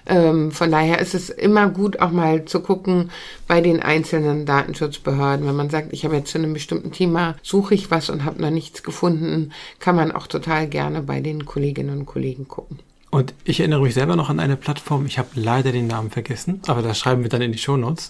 [0.05, 3.13] Ähm, von daher ist es immer gut, auch mal zu gucken
[3.47, 5.47] bei den einzelnen Datenschutzbehörden.
[5.47, 8.43] Wenn man sagt, ich habe jetzt zu einem bestimmten Thema, suche ich was und habe
[8.43, 12.81] noch nichts gefunden, kann man auch total gerne bei den Kolleginnen und Kollegen gucken.
[13.13, 16.63] Und ich erinnere mich selber noch an eine Plattform, ich habe leider den Namen vergessen,
[16.67, 18.09] aber das schreiben wir dann in die Show Notes.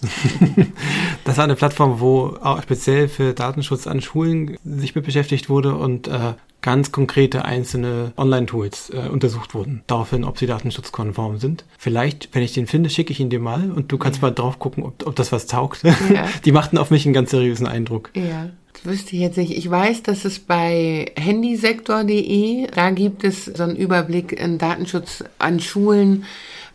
[1.25, 5.75] das war eine Plattform, wo auch speziell für Datenschutz an Schulen sich mit beschäftigt wurde
[5.75, 11.65] und äh, ganz konkrete einzelne Online-Tools äh, untersucht wurden, daraufhin, ob sie datenschutzkonform sind.
[11.77, 14.29] Vielleicht, wenn ich den finde, schicke ich ihn dir mal und du kannst ja.
[14.29, 15.83] mal drauf gucken, ob, ob das was taugt.
[15.83, 16.29] Ja.
[16.45, 18.09] Die machten auf mich einen ganz seriösen Eindruck.
[18.15, 18.51] Ja
[18.83, 19.57] wüsste ich jetzt nicht.
[19.57, 25.59] Ich weiß, dass es bei handysektor.de, da gibt es so einen Überblick in Datenschutz an
[25.59, 26.25] Schulen,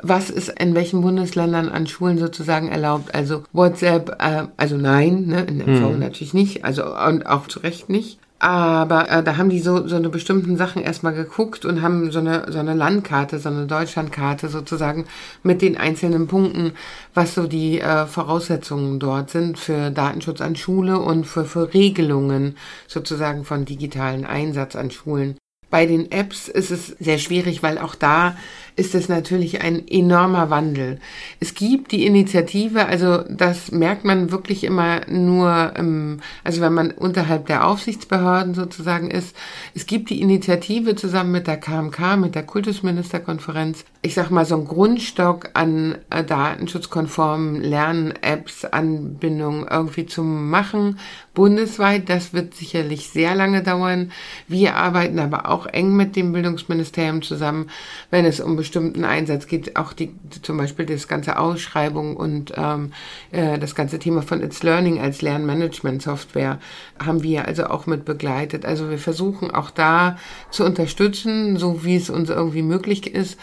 [0.01, 3.15] was ist in welchen Bundesländern an Schulen sozusagen erlaubt.
[3.15, 5.99] Also WhatsApp, äh, also nein, ne, in MV hm.
[5.99, 8.19] natürlich nicht, also und auch zu Recht nicht.
[8.41, 12.21] Aber äh, da haben die so, so eine bestimmten Sachen erstmal geguckt und haben so
[12.21, 15.07] eine, so eine Landkarte, so eine Deutschlandkarte sozusagen
[15.43, 16.73] mit den einzelnen Punkten,
[17.15, 22.57] was so die äh, Voraussetzungen dort sind für Datenschutz an Schule und für, für Regelungen
[22.87, 25.37] sozusagen von digitalen Einsatz an Schulen.
[25.71, 28.37] Bei den Apps ist es sehr schwierig, weil auch da
[28.79, 31.01] ist es natürlich ein enormer Wandel.
[31.41, 36.93] Es gibt die Initiative, also das merkt man wirklich immer nur, ähm, also wenn man
[36.93, 39.35] unterhalb der Aufsichtsbehörden sozusagen ist.
[39.75, 44.57] Es gibt die Initiative zusammen mit der KMK, mit der Kultusministerkonferenz, ich sag mal so
[44.57, 50.99] ein Grundstock an äh, datenschutzkonformen Lernen-Apps, Anbindungen irgendwie zu machen,
[51.39, 52.09] bundesweit.
[52.09, 54.11] Das wird sicherlich sehr lange dauern.
[54.49, 57.71] Wir arbeiten aber auch eng mit dem Bildungsministerium zusammen,
[58.11, 60.11] wenn es um bestimmten Einsatz geht, auch die
[60.43, 62.93] zum Beispiel das ganze Ausschreibung und ähm,
[63.31, 66.59] äh, das ganze Thema von It's Learning als Lernmanagement-Software
[66.99, 68.65] haben wir also auch mit begleitet.
[68.65, 70.19] Also wir versuchen auch da
[70.51, 73.39] zu unterstützen, so wie es uns irgendwie möglich ist.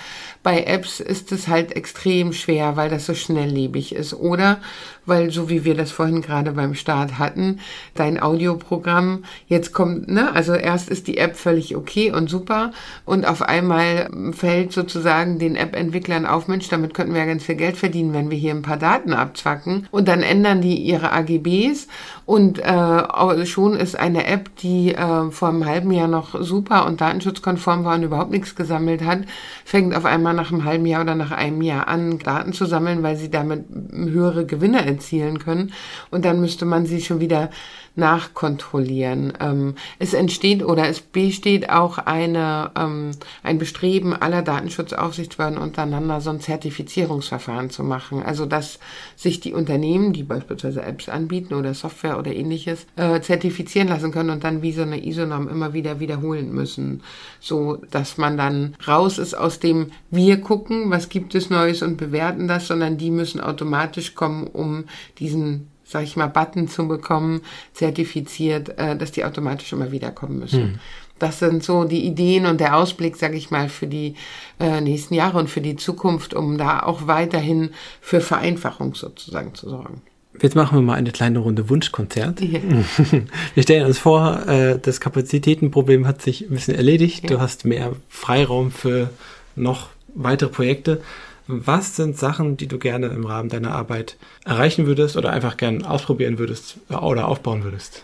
[0.45, 4.13] Bei Apps ist es halt extrem schwer, weil das so schnelllebig ist.
[4.13, 4.59] Oder
[5.07, 7.61] weil, so wie wir das vorhin gerade beim Start hatten,
[7.95, 12.73] dein Audioprogramm jetzt kommt, ne, also erst ist die App völlig okay und super.
[13.05, 17.55] Und auf einmal fällt sozusagen den App-Entwicklern auf, Mensch, damit könnten wir ja ganz viel
[17.55, 19.87] Geld verdienen, wenn wir hier ein paar Daten abzwacken.
[19.89, 21.87] Und dann ändern die ihre AGBs
[22.25, 26.99] und äh, schon ist eine App, die äh, vor einem halben Jahr noch super und
[26.99, 29.19] datenschutzkonform war und überhaupt nichts gesammelt hat,
[29.63, 33.03] fängt auf einmal nach einem halben Jahr oder nach einem Jahr an, Daten zu sammeln,
[33.03, 35.71] weil sie damit höhere Gewinne erzielen können.
[36.09, 37.51] Und dann müsste man sie schon wieder
[37.95, 39.33] nachkontrollieren.
[39.39, 43.11] Ähm, es entsteht oder es besteht auch eine, ähm,
[43.43, 48.23] ein Bestreben aller Datenschutzaufsichtsbehörden untereinander, so ein Zertifizierungsverfahren zu machen.
[48.23, 48.79] Also dass
[49.15, 54.29] sich die Unternehmen, die beispielsweise Apps anbieten oder Software oder ähnliches, äh, zertifizieren lassen können
[54.29, 57.01] und dann wie so eine ISO-Norm immer wieder wiederholen müssen.
[57.39, 61.97] So dass man dann raus ist aus dem wir gucken, was gibt es Neues und
[61.97, 64.85] bewerten das, sondern die müssen automatisch kommen, um
[65.19, 67.41] diesen sag ich mal, Button zu bekommen,
[67.73, 70.63] zertifiziert, äh, dass die automatisch immer wieder kommen müssen.
[70.63, 70.79] Hm.
[71.17, 74.15] Das sind so die Ideen und der Ausblick, sag ich mal, für die
[74.59, 77.69] äh, nächsten Jahre und für die Zukunft, um da auch weiterhin
[78.01, 80.01] für Vereinfachung sozusagen zu sorgen.
[80.41, 82.41] Jetzt machen wir mal eine kleine Runde Wunschkonzert.
[82.41, 82.59] Ja.
[83.53, 87.23] Wir stellen uns vor, äh, das Kapazitätenproblem hat sich ein bisschen erledigt.
[87.23, 87.29] Ja.
[87.29, 89.09] Du hast mehr Freiraum für
[89.55, 91.01] noch weitere Projekte.
[91.47, 95.87] Was sind Sachen, die du gerne im Rahmen deiner Arbeit erreichen würdest oder einfach gerne
[95.89, 98.03] ausprobieren würdest oder aufbauen würdest?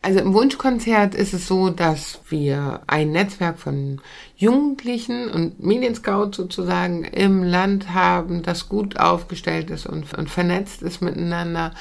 [0.00, 4.00] Also im Wunschkonzert ist es so, dass wir ein Netzwerk von
[4.36, 11.02] Jugendlichen und Medienscout sozusagen im Land haben, das gut aufgestellt ist und, und vernetzt ist
[11.02, 11.72] miteinander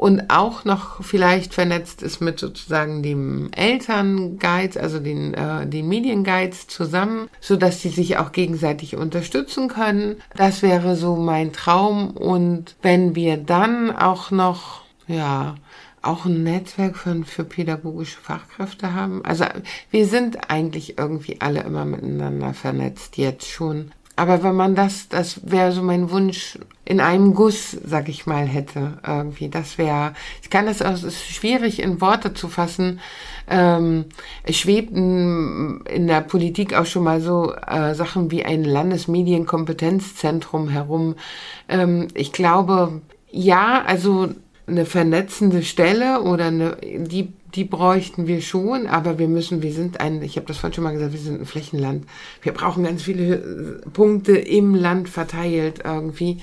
[0.00, 6.68] und auch noch vielleicht vernetzt ist mit sozusagen dem Elternguides, also den, äh, den Medienguides
[6.68, 10.16] zusammen, so dass die sich auch gegenseitig unterstützen können.
[10.34, 12.12] Das wäre so mein Traum.
[12.12, 15.56] Und wenn wir dann auch noch, ja,
[16.00, 19.22] auch ein Netzwerk für, für pädagogische Fachkräfte haben.
[19.26, 19.44] Also
[19.90, 23.92] wir sind eigentlich irgendwie alle immer miteinander vernetzt jetzt schon.
[24.20, 28.46] Aber wenn man das, das wäre so mein Wunsch, in einem Guss, sag ich mal,
[28.46, 29.48] hätte, irgendwie.
[29.48, 30.12] Das wäre,
[30.42, 33.00] ich kann das auch, es ist schwierig in Worte zu fassen.
[33.48, 34.04] Ähm,
[34.42, 41.14] es schwebten in der Politik auch schon mal so äh, Sachen wie ein Landesmedienkompetenzzentrum herum.
[41.70, 43.00] Ähm, ich glaube,
[43.30, 44.28] ja, also
[44.66, 50.00] eine vernetzende Stelle oder eine, die die bräuchten wir schon, aber wir müssen, wir sind
[50.00, 52.06] ein, ich habe das vorhin schon mal gesagt, wir sind ein Flächenland.
[52.42, 56.38] Wir brauchen ganz viele Punkte im Land verteilt irgendwie.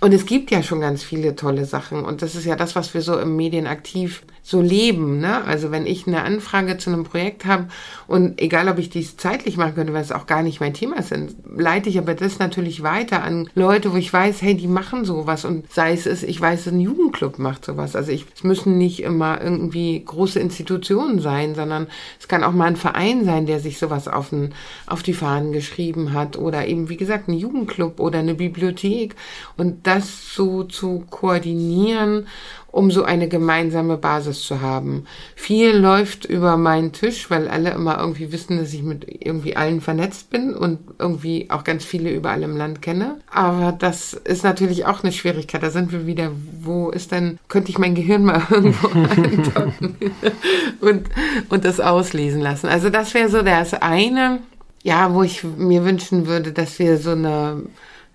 [0.00, 2.04] Und es gibt ja schon ganz viele tolle Sachen.
[2.04, 5.18] Und das ist ja das, was wir so im Medienaktiv so leben.
[5.18, 5.42] Ne?
[5.44, 7.66] Also wenn ich eine Anfrage zu einem Projekt habe
[8.06, 11.00] und egal, ob ich dies zeitlich machen könnte, weil es auch gar nicht mein Thema
[11.00, 14.68] ist, dann leite ich aber das natürlich weiter an Leute, wo ich weiß, hey, die
[14.68, 15.44] machen sowas.
[15.44, 17.96] Und sei es, ist, ich weiß, ein Jugendclub macht sowas.
[17.96, 21.88] Also ich, es müssen nicht immer irgendwie große Institutionen sein, sondern
[22.20, 24.54] es kann auch mal ein Verein sein, der sich sowas auf, den,
[24.86, 26.38] auf die Fahnen geschrieben hat.
[26.38, 29.16] Oder eben, wie gesagt, ein Jugendclub oder eine Bibliothek.
[29.56, 32.28] Und das so zu koordinieren,
[32.76, 35.06] um so eine gemeinsame Basis zu haben.
[35.34, 39.80] Viel läuft über meinen Tisch, weil alle immer irgendwie wissen, dass ich mit irgendwie allen
[39.80, 43.16] vernetzt bin und irgendwie auch ganz viele überall im Land kenne.
[43.32, 45.62] Aber das ist natürlich auch eine Schwierigkeit.
[45.62, 49.96] Da sind wir wieder, wo ist denn, könnte ich mein Gehirn mal irgendwo eindocken
[50.82, 51.08] und,
[51.48, 52.66] und das auslesen lassen.
[52.66, 54.40] Also das wäre so das eine,
[54.82, 57.62] ja, wo ich mir wünschen würde, dass wir so eine,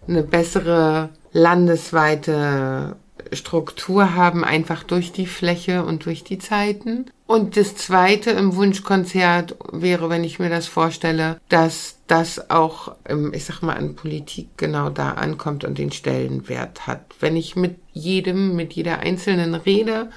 [0.08, 2.96] eine bessere landesweite
[3.34, 7.06] Struktur haben, einfach durch die Fläche und durch die Zeiten.
[7.28, 12.96] Und das zweite im Wunschkonzert wäre, wenn ich mir das vorstelle, dass das auch,
[13.32, 17.06] ich sag mal, an Politik genau da ankommt und den Stellenwert hat.
[17.20, 20.10] Wenn ich mit jedem, mit jeder Einzelnen rede,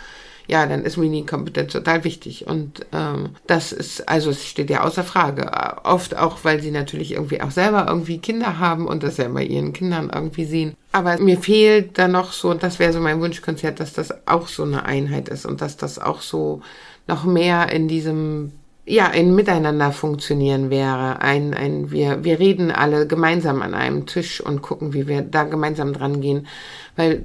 [0.47, 2.47] ja, dann ist Medienkompetenz total wichtig.
[2.47, 5.51] Und ähm, das ist, also es steht ja außer Frage.
[5.84, 9.45] Oft auch, weil sie natürlich irgendwie auch selber irgendwie Kinder haben und das ja bei
[9.45, 10.74] ihren Kindern irgendwie sehen.
[10.92, 14.49] Aber mir fehlt da noch so, und das wäre so mein Wunschkonzert, dass das auch
[14.49, 16.61] so eine Einheit ist und dass das auch so
[17.07, 18.53] noch mehr in diesem
[18.86, 21.20] ja, ein Miteinander funktionieren wäre.
[21.22, 25.45] Ein, ein, wir, wir reden alle gemeinsam an einem Tisch und gucken, wie wir da
[25.45, 26.47] gemeinsam dran gehen.
[26.97, 27.24] Weil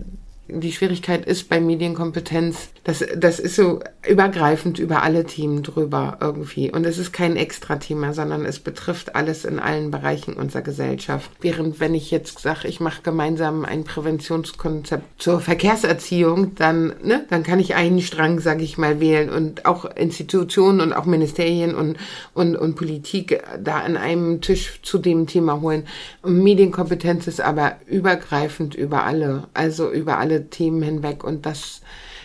[0.52, 6.72] Die Schwierigkeit ist bei Medienkompetenz, das, das ist so übergreifend über alle Themen drüber irgendwie.
[6.72, 11.30] Und es ist kein Extra-Thema, sondern es betrifft alles in allen Bereichen unserer Gesellschaft.
[11.40, 17.44] Während wenn ich jetzt sage, ich mache gemeinsam ein Präventionskonzept zur Verkehrserziehung, dann, ne, dann
[17.44, 21.98] kann ich einen Strang, sage ich mal, wählen und auch Institutionen und auch Ministerien und,
[22.34, 25.86] und, und Politik da an einem Tisch zu dem Thema holen.
[26.24, 31.82] Und Medienkompetenz ist aber übergreifend über alle, also über alle Themen hinweg und das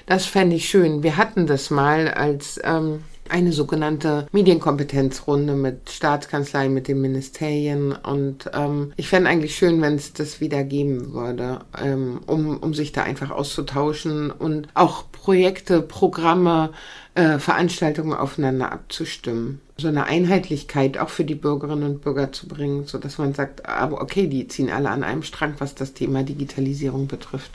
[0.07, 1.03] das fände ich schön.
[1.03, 7.93] Wir hatten das mal als ähm, eine sogenannte Medienkompetenzrunde mit Staatskanzlei, mit den Ministerien.
[7.93, 12.75] Und ähm, ich fände eigentlich schön, wenn es das wieder geben würde, ähm, um, um
[12.75, 16.73] sich da einfach auszutauschen und auch Projekte, Programme,
[17.15, 19.61] äh, Veranstaltungen aufeinander abzustimmen.
[19.79, 23.67] So eine Einheitlichkeit auch für die Bürgerinnen und Bürger zu bringen, so dass man sagt,
[23.67, 27.53] aber okay, die ziehen alle an einem Strang, was das Thema Digitalisierung betrifft.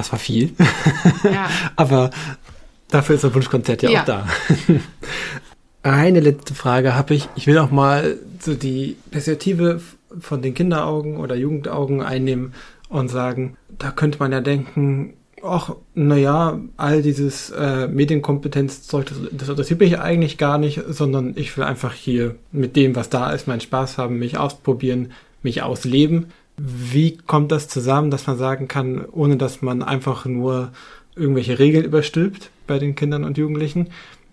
[0.00, 0.54] Das war viel.
[1.24, 1.50] Ja.
[1.76, 2.10] Aber
[2.88, 4.00] dafür ist das Wunschkonzert ja, ja.
[4.00, 4.26] auch da.
[5.82, 7.28] Eine letzte Frage habe ich.
[7.36, 9.82] Ich will auch mal so die Perspektive
[10.18, 12.54] von den Kinderaugen oder Jugendaugen einnehmen
[12.88, 19.48] und sagen, da könnte man ja denken, ach, naja, all dieses äh, Medienkompetenzzeug, das, das
[19.50, 23.46] interessiert mich eigentlich gar nicht, sondern ich will einfach hier mit dem, was da ist,
[23.46, 26.32] meinen Spaß haben, mich ausprobieren, mich ausleben.
[26.62, 30.72] Wie kommt das zusammen, dass man sagen kann, ohne dass man einfach nur
[31.16, 33.88] irgendwelche Regeln überstülpt bei den Kindern und Jugendlichen,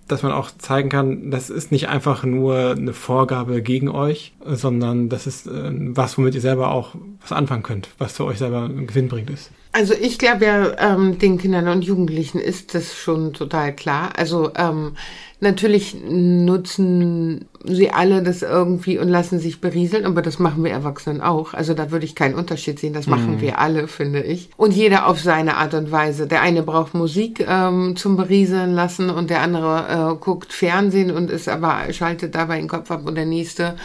[0.07, 5.09] dass man auch zeigen kann, das ist nicht einfach nur eine Vorgabe gegen euch, sondern
[5.09, 8.63] das ist äh, was, womit ihr selber auch was anfangen könnt, was für euch selber
[8.63, 9.51] ein Gewinn bringt ist.
[9.73, 14.11] Also ich glaube ja, ähm, den Kindern und Jugendlichen ist das schon total klar.
[14.17, 14.93] Also ähm,
[15.39, 21.21] natürlich nutzen sie alle das irgendwie und lassen sich berieseln, aber das machen wir Erwachsenen
[21.21, 21.53] auch.
[21.53, 22.93] Also da würde ich keinen Unterschied sehen.
[22.93, 23.41] Das machen mhm.
[23.41, 24.49] wir alle, finde ich.
[24.57, 26.27] Und jeder auf seine Art und Weise.
[26.27, 31.29] Der eine braucht Musik ähm, zum Berieseln lassen und der andere äh, guckt Fernsehen und
[31.29, 33.75] ist aber schaltet dabei den Kopf ab und der nächste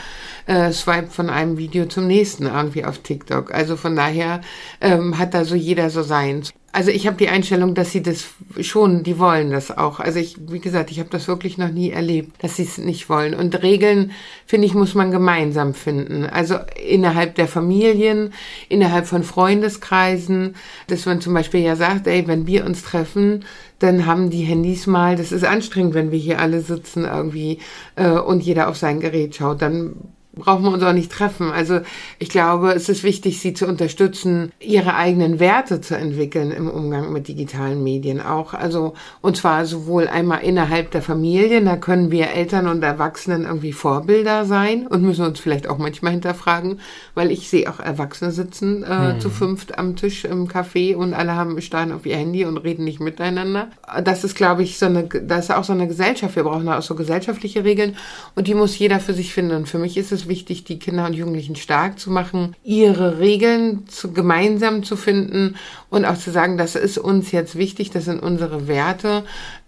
[0.46, 3.52] äh, swipe von einem Video zum nächsten irgendwie auf TikTok.
[3.52, 4.40] Also von daher
[4.80, 6.52] ähm, hat da so jeder so seins.
[6.74, 8.28] Also ich habe die Einstellung, dass sie das
[8.62, 10.00] schon, die wollen das auch.
[10.00, 13.10] Also ich, wie gesagt, ich habe das wirklich noch nie erlebt, dass sie es nicht
[13.10, 13.34] wollen.
[13.34, 14.12] Und Regeln,
[14.46, 16.24] finde ich, muss man gemeinsam finden.
[16.24, 18.32] Also innerhalb der Familien,
[18.70, 20.54] innerhalb von Freundeskreisen,
[20.86, 23.44] dass man zum Beispiel ja sagt, ey, wenn wir uns treffen,
[23.78, 27.58] dann haben die Handys mal, das ist anstrengend, wenn wir hier alle sitzen irgendwie
[27.96, 29.96] äh, und jeder auf sein Gerät schaut, dann
[30.34, 31.50] brauchen wir uns auch nicht treffen.
[31.50, 31.80] Also
[32.18, 37.12] ich glaube, es ist wichtig, sie zu unterstützen, ihre eigenen Werte zu entwickeln im Umgang
[37.12, 38.54] mit digitalen Medien auch.
[38.54, 43.72] Also und zwar sowohl einmal innerhalb der Familie, da können wir Eltern und Erwachsenen irgendwie
[43.72, 46.80] Vorbilder sein und müssen uns vielleicht auch manchmal hinterfragen,
[47.14, 49.20] weil ich sehe auch Erwachsene sitzen äh, mhm.
[49.20, 52.84] zu fünft am Tisch im Café und alle haben starren auf ihr Handy und reden
[52.84, 53.68] nicht miteinander.
[54.02, 56.36] Das ist, glaube ich, so eine, das ist auch so eine Gesellschaft.
[56.36, 57.96] Wir brauchen da auch so gesellschaftliche Regeln
[58.34, 59.56] und die muss jeder für sich finden.
[59.56, 63.86] Und für mich ist es wichtig, die Kinder und Jugendlichen stark zu machen, ihre Regeln
[63.88, 65.56] zu, gemeinsam zu finden
[65.90, 69.24] und auch zu sagen, das ist uns jetzt wichtig, das sind unsere Werte,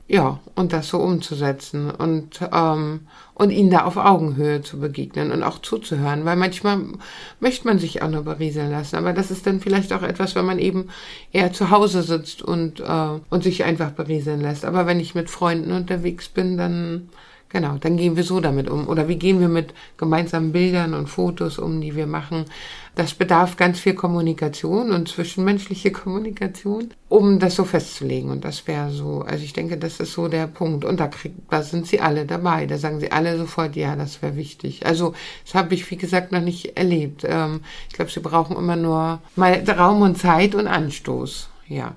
[0.07, 3.00] ja, und das so umzusetzen und, ähm,
[3.32, 6.78] und ihnen da auf Augenhöhe zu begegnen und auch zuzuhören, weil manchmal
[7.40, 10.44] möchte man sich auch nur berieseln lassen, aber das ist dann vielleicht auch etwas, wenn
[10.44, 10.88] man eben
[11.32, 14.66] eher zu Hause sitzt und, äh, und sich einfach berieseln lässt.
[14.66, 17.09] Aber wenn ich mit Freunden unterwegs bin, dann
[17.55, 18.88] Genau, dann gehen wir so damit um.
[18.88, 22.46] Oder wie gehen wir mit gemeinsamen Bildern und Fotos um, die wir machen.
[22.96, 28.32] Das bedarf ganz viel Kommunikation und zwischenmenschliche Kommunikation, um das so festzulegen.
[28.32, 30.84] Und das wäre so, also ich denke, das ist so der Punkt.
[30.84, 32.66] Und da, krieg, da sind sie alle dabei.
[32.66, 34.84] Da sagen sie alle sofort, ja, das wäre wichtig.
[34.84, 37.22] Also das habe ich, wie gesagt, noch nicht erlebt.
[37.24, 41.50] Ähm, ich glaube, sie brauchen immer nur mal Raum und Zeit und Anstoß.
[41.68, 41.94] Ja.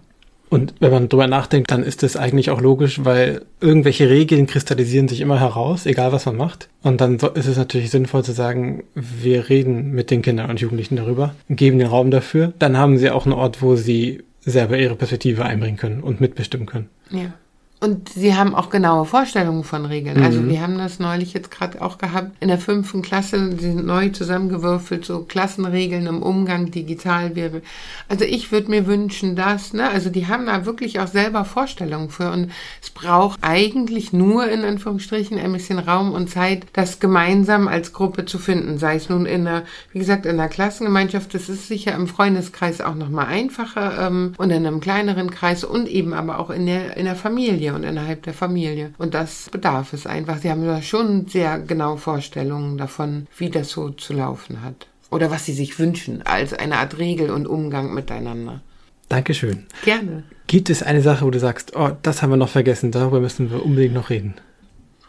[0.50, 5.08] Und wenn man drüber nachdenkt, dann ist das eigentlich auch logisch, weil irgendwelche Regeln kristallisieren
[5.08, 6.70] sich immer heraus, egal was man macht.
[6.84, 10.95] Und dann ist es natürlich sinnvoll zu sagen, wir reden mit den Kindern und Jugendlichen
[10.95, 12.54] darüber, geben den Raum dafür.
[12.60, 16.66] Dann haben sie auch einen Ort, wo sie selber ihre Perspektive einbringen können und mitbestimmen
[16.66, 16.89] können.
[17.12, 17.34] Ja.
[17.80, 20.18] Und sie haben auch genaue Vorstellungen von Regeln.
[20.24, 20.48] Also mhm.
[20.48, 22.32] Also wir haben das neulich jetzt gerade auch gehabt.
[22.40, 27.62] In der fünften Klasse, die sind neu zusammengewürfelt, so Klassenregeln im Umgang digital wäre.
[28.08, 32.10] Also ich würde mir wünschen, dass, ne, also die haben da wirklich auch selber Vorstellungen
[32.10, 32.32] für.
[32.32, 32.52] Und
[32.82, 38.26] es braucht eigentlich nur in Anführungsstrichen ein bisschen Raum und Zeit, das gemeinsam als Gruppe
[38.26, 38.78] zu finden.
[38.78, 42.82] Sei es nun in der, wie gesagt, in der Klassengemeinschaft, das ist sicher im Freundeskreis
[42.82, 46.98] auch nochmal einfacher ähm, und in einem kleineren Kreis und eben aber auch in der,
[46.98, 48.93] in der Familie Familie und innerhalb der Familie.
[48.97, 50.38] Und das bedarf es einfach.
[50.38, 54.88] Sie haben da schon sehr genaue Vorstellungen davon, wie das so zu laufen hat.
[55.09, 58.61] Oder was sie sich wünschen als eine Art Regel und Umgang miteinander.
[59.09, 59.65] Dankeschön.
[59.86, 60.24] Gerne.
[60.47, 63.49] Gibt es eine Sache, wo du sagst, oh, das haben wir noch vergessen, darüber müssen
[63.49, 64.36] wir unbedingt noch reden?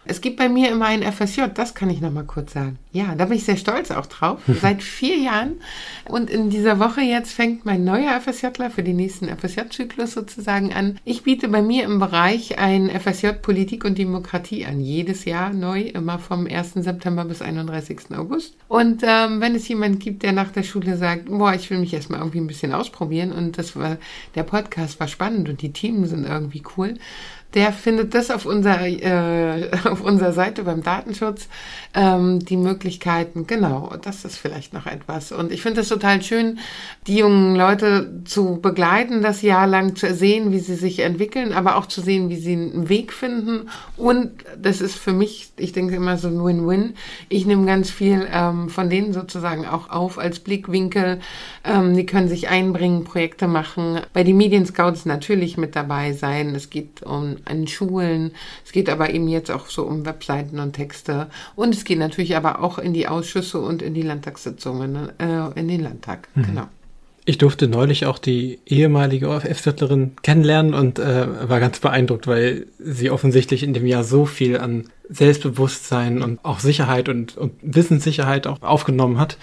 [0.04, 2.78] Es gibt bei mir immer ein FSJ, das kann ich noch mal kurz sagen.
[2.98, 4.40] Ja, da bin ich sehr stolz auch drauf.
[4.60, 5.60] Seit vier Jahren.
[6.08, 10.98] Und in dieser Woche jetzt fängt mein neuer FSJler für den nächsten FSJ-Zyklus sozusagen an.
[11.04, 14.80] Ich biete bei mir im Bereich ein FSJ Politik und Demokratie an.
[14.80, 16.72] Jedes Jahr neu, immer vom 1.
[16.74, 18.16] September bis 31.
[18.16, 18.56] August.
[18.66, 21.94] Und ähm, wenn es jemand gibt, der nach der Schule sagt, boah, ich will mich
[21.94, 23.98] erstmal irgendwie ein bisschen ausprobieren und das war,
[24.34, 26.94] der Podcast war spannend und die Themen sind irgendwie cool,
[27.54, 31.48] der findet das auf unserer, äh, auf unserer Seite beim Datenschutz,
[31.94, 32.56] ähm, die
[32.88, 35.30] Möglichkeiten, genau, das ist vielleicht noch etwas.
[35.30, 36.58] Und ich finde es total schön,
[37.06, 41.76] die jungen Leute zu begleiten, das Jahr lang zu sehen, wie sie sich entwickeln, aber
[41.76, 43.68] auch zu sehen, wie sie einen Weg finden.
[43.98, 44.30] Und
[44.60, 46.94] das ist für mich, ich denke immer so ein Win-Win.
[47.28, 51.20] Ich nehme ganz viel ähm, von denen sozusagen auch auf als Blickwinkel.
[51.64, 54.00] Ähm, die können sich einbringen, Projekte machen.
[54.14, 56.54] Bei den Medienscouts natürlich mit dabei sein.
[56.54, 58.32] Es geht um an Schulen.
[58.64, 61.28] Es geht aber eben jetzt auch so um Webseiten und Texte.
[61.54, 65.68] Und es geht natürlich aber auch in die Ausschüsse und in die Landtagssitzungen, äh, in
[65.68, 66.28] den Landtag.
[66.34, 66.42] Mhm.
[66.42, 66.68] Genau.
[67.24, 73.10] Ich durfte neulich auch die ehemalige ORF-Viertlerin kennenlernen und äh, war ganz beeindruckt, weil sie
[73.10, 78.62] offensichtlich in dem Jahr so viel an Selbstbewusstsein und auch Sicherheit und, und Wissenssicherheit auch
[78.62, 79.36] aufgenommen hat.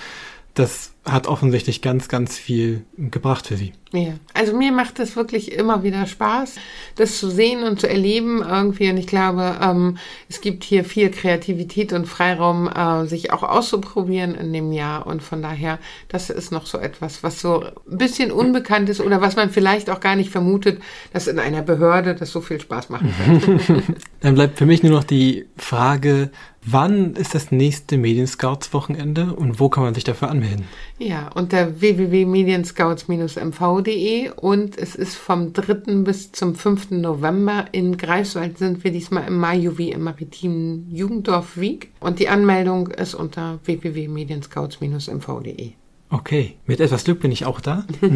[0.55, 3.73] Das hat offensichtlich ganz, ganz viel gebracht für sie.
[3.93, 6.55] Ja, also mir macht es wirklich immer wieder Spaß,
[6.95, 8.89] das zu sehen und zu erleben irgendwie.
[8.89, 9.97] Und ich glaube, ähm,
[10.27, 15.05] es gibt hier viel Kreativität und Freiraum, äh, sich auch auszuprobieren in dem Jahr.
[15.05, 15.77] Und von daher,
[16.07, 19.89] das ist noch so etwas, was so ein bisschen unbekannt ist oder was man vielleicht
[19.91, 20.81] auch gar nicht vermutet,
[21.13, 23.83] dass in einer Behörde das so viel Spaß machen kann.
[24.21, 26.31] Dann bleibt für mich nur noch die Frage,
[26.67, 30.65] Wann ist das nächste Medienscouts-Wochenende und wo kann man sich dafür anmelden?
[30.97, 35.73] Ja, unter www.medienscouts-mv.de und es ist vom 3.
[36.03, 36.89] bis zum 5.
[36.91, 37.65] November.
[37.71, 43.13] In Greifswald sind wir diesmal im Majuwi im maritimen Jugenddorf Wieg und die Anmeldung ist
[43.13, 45.73] unter www.medienscouts-mv.de.
[46.09, 47.85] Okay, mit etwas Glück bin ich auch da.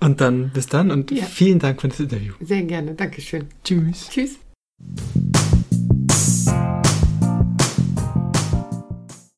[0.00, 1.22] und dann bis dann und ja.
[1.24, 2.32] vielen Dank für das Interview.
[2.40, 3.44] Sehr gerne, Dankeschön.
[3.62, 4.08] Tschüss.
[4.10, 4.40] Tschüss.